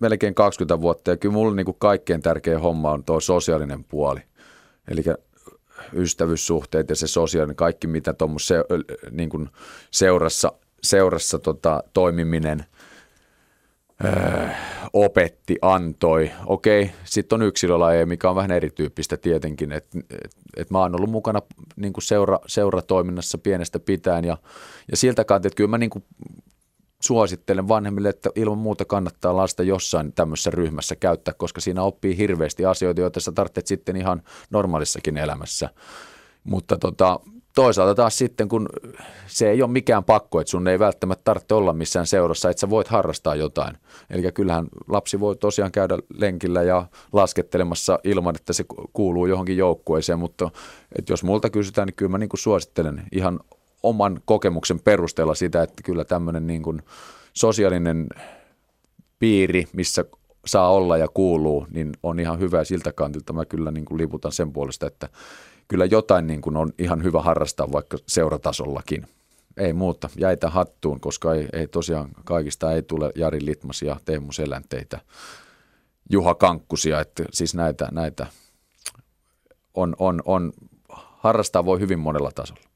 melkein 0.01 0.35
20 0.35 0.81
vuotta 0.81 1.11
ja 1.11 1.17
kyllä 1.17 1.33
mulle 1.33 1.57
niin 1.57 1.65
kuin 1.65 1.77
kaikkein 1.79 2.23
tärkein 2.23 2.61
homma 2.61 2.91
on 2.91 3.05
tuo 3.05 3.21
sosiaalinen 3.21 3.85
puoli. 3.85 4.21
Eli 4.89 5.03
ystävyyssuhteet 5.93 6.91
ja 6.91 6.97
se 6.97 7.07
sosiaalinen, 7.07 7.57
kaikki 7.57 7.87
mitä 7.87 8.13
tuommoisessa 8.13 8.55
se, 8.55 8.65
niin 9.11 9.49
seurassa, 9.91 10.53
seurassa 10.83 11.39
tota, 11.39 11.83
toimiminen– 11.93 12.65
opetti, 14.93 15.57
antoi. 15.63 16.31
Okei, 16.47 16.91
sitten 17.05 17.37
on 17.37 17.47
yksilölajeja, 17.47 18.07
mikä 18.07 18.31
on 18.31 18.37
vähän 18.37 18.51
erityyppistä 18.51 19.17
tietenkin. 19.17 19.73
Et, 19.73 19.87
et, 20.11 20.37
et 20.57 20.71
mä 20.71 20.79
oon 20.79 20.97
ollut 20.97 21.11
mukana 21.11 21.43
niin 21.77 21.93
seura, 22.03 22.39
seuratoiminnassa 22.47 23.39
pienestä 23.39 23.79
pitäen 23.79 24.25
ja, 24.25 24.37
ja 24.91 24.97
siltä 24.97 25.25
kantilta, 25.25 25.53
että 25.53 25.57
kyllä 25.57 25.71
mä 25.71 25.79
niin 25.79 25.91
kuin 25.91 26.05
suosittelen 27.03 27.69
vanhemmille, 27.69 28.09
että 28.09 28.31
ilman 28.35 28.59
muuta 28.59 28.85
kannattaa 28.85 29.37
lasta 29.37 29.63
jossain 29.63 30.13
tämmöisessä 30.13 30.51
ryhmässä 30.51 30.97
käyttää, 30.97 31.35
koska 31.35 31.61
siinä 31.61 31.83
oppii 31.83 32.17
hirveästi 32.19 32.65
asioita, 32.65 33.01
joita 33.01 33.21
sä 33.21 33.33
tarvitset 33.33 33.67
sitten 33.67 33.97
ihan 33.97 34.23
normaalissakin 34.51 35.17
elämässä. 35.17 35.71
Mutta 36.45 36.77
tota, 36.77 37.21
toisaalta 37.55 37.95
taas 37.95 38.19
sitten, 38.19 38.49
kun 38.49 38.69
se 39.27 39.51
ei 39.51 39.63
ole 39.63 39.71
mikään 39.71 40.05
pakko, 40.05 40.41
että 40.41 40.51
sun 40.51 40.69
ei 40.69 40.79
välttämättä 40.79 41.25
tarvitse 41.25 41.55
olla 41.55 41.73
missään 41.73 42.07
seurassa, 42.07 42.51
että 42.51 42.61
sä 42.61 42.71
voit 42.71 42.89
harrastaa 42.89 43.35
jotain. 43.35 43.77
Eli 44.11 44.33
kyllähän 44.33 44.67
lapsi 44.89 45.21
voi 45.21 45.37
tosiaan 45.37 45.73
käydä 45.73 45.99
lenkillä 46.15 46.63
ja 46.63 46.87
laskettelemassa 47.13 47.99
ilman, 48.05 48.37
että 48.37 48.53
se 48.53 48.65
kuuluu 48.93 49.27
johonkin 49.27 49.57
joukkueeseen, 49.57 50.19
mutta 50.19 50.51
että 50.99 51.13
jos 51.13 51.25
multa 51.25 51.51
kysytään, 51.51 51.87
niin 51.87 51.95
kyllä 51.95 52.11
mä 52.11 52.19
niin 52.19 52.29
kuin 52.29 52.41
suosittelen 52.41 53.03
ihan 53.13 53.41
oman 53.83 54.21
kokemuksen 54.25 54.81
perusteella 54.81 55.35
sitä, 55.35 55.63
että 55.63 55.83
kyllä 55.83 56.05
tämmöinen 56.05 56.47
niin 56.47 56.63
kuin 56.63 56.83
sosiaalinen 57.33 58.07
piiri, 59.19 59.67
missä 59.73 60.05
saa 60.47 60.71
olla 60.71 60.97
ja 60.97 61.09
kuuluu, 61.09 61.67
niin 61.71 61.93
on 62.03 62.21
ihan 62.21 62.41
hyvä 62.41 62.65
siltä 62.65 62.93
kantilta 62.93 63.33
mä 63.33 63.45
kyllä 63.45 63.71
niin 63.71 63.85
kuin 63.85 63.99
liputan 63.99 64.33
sen 64.33 64.53
puolesta, 64.53 64.87
että 64.87 65.09
kyllä 65.69 65.85
jotain 65.85 66.27
niin 66.27 66.41
kuin 66.41 66.57
on 66.57 66.73
ihan 66.79 67.03
hyvä 67.03 67.23
harrastaa 67.23 67.73
vaikka 67.73 67.99
seuratasollakin. 68.07 69.07
Ei 69.57 69.73
muuta, 69.73 70.09
jäitä 70.17 70.51
hattuun, 70.51 71.01
koska 71.01 71.35
ei, 71.35 71.49
ei 71.53 71.69
tosiaan 71.69 72.09
kaikista 72.25 72.73
ei 72.73 72.83
tule 72.83 73.13
Jari 73.15 73.45
Litmasia, 73.45 73.97
Teemu 74.05 74.33
Selänteitä, 74.33 75.01
Juha 76.11 76.35
Kankkusia, 76.35 77.01
että 77.01 77.25
siis 77.33 77.55
näitä, 77.55 77.89
näitä 77.93 78.27
on, 79.75 79.97
on, 79.99 80.23
on, 80.25 80.53
harrastaa 81.19 81.65
voi 81.65 81.81
hyvin 81.81 81.99
monella 81.99 82.31
tasolla. 82.35 82.74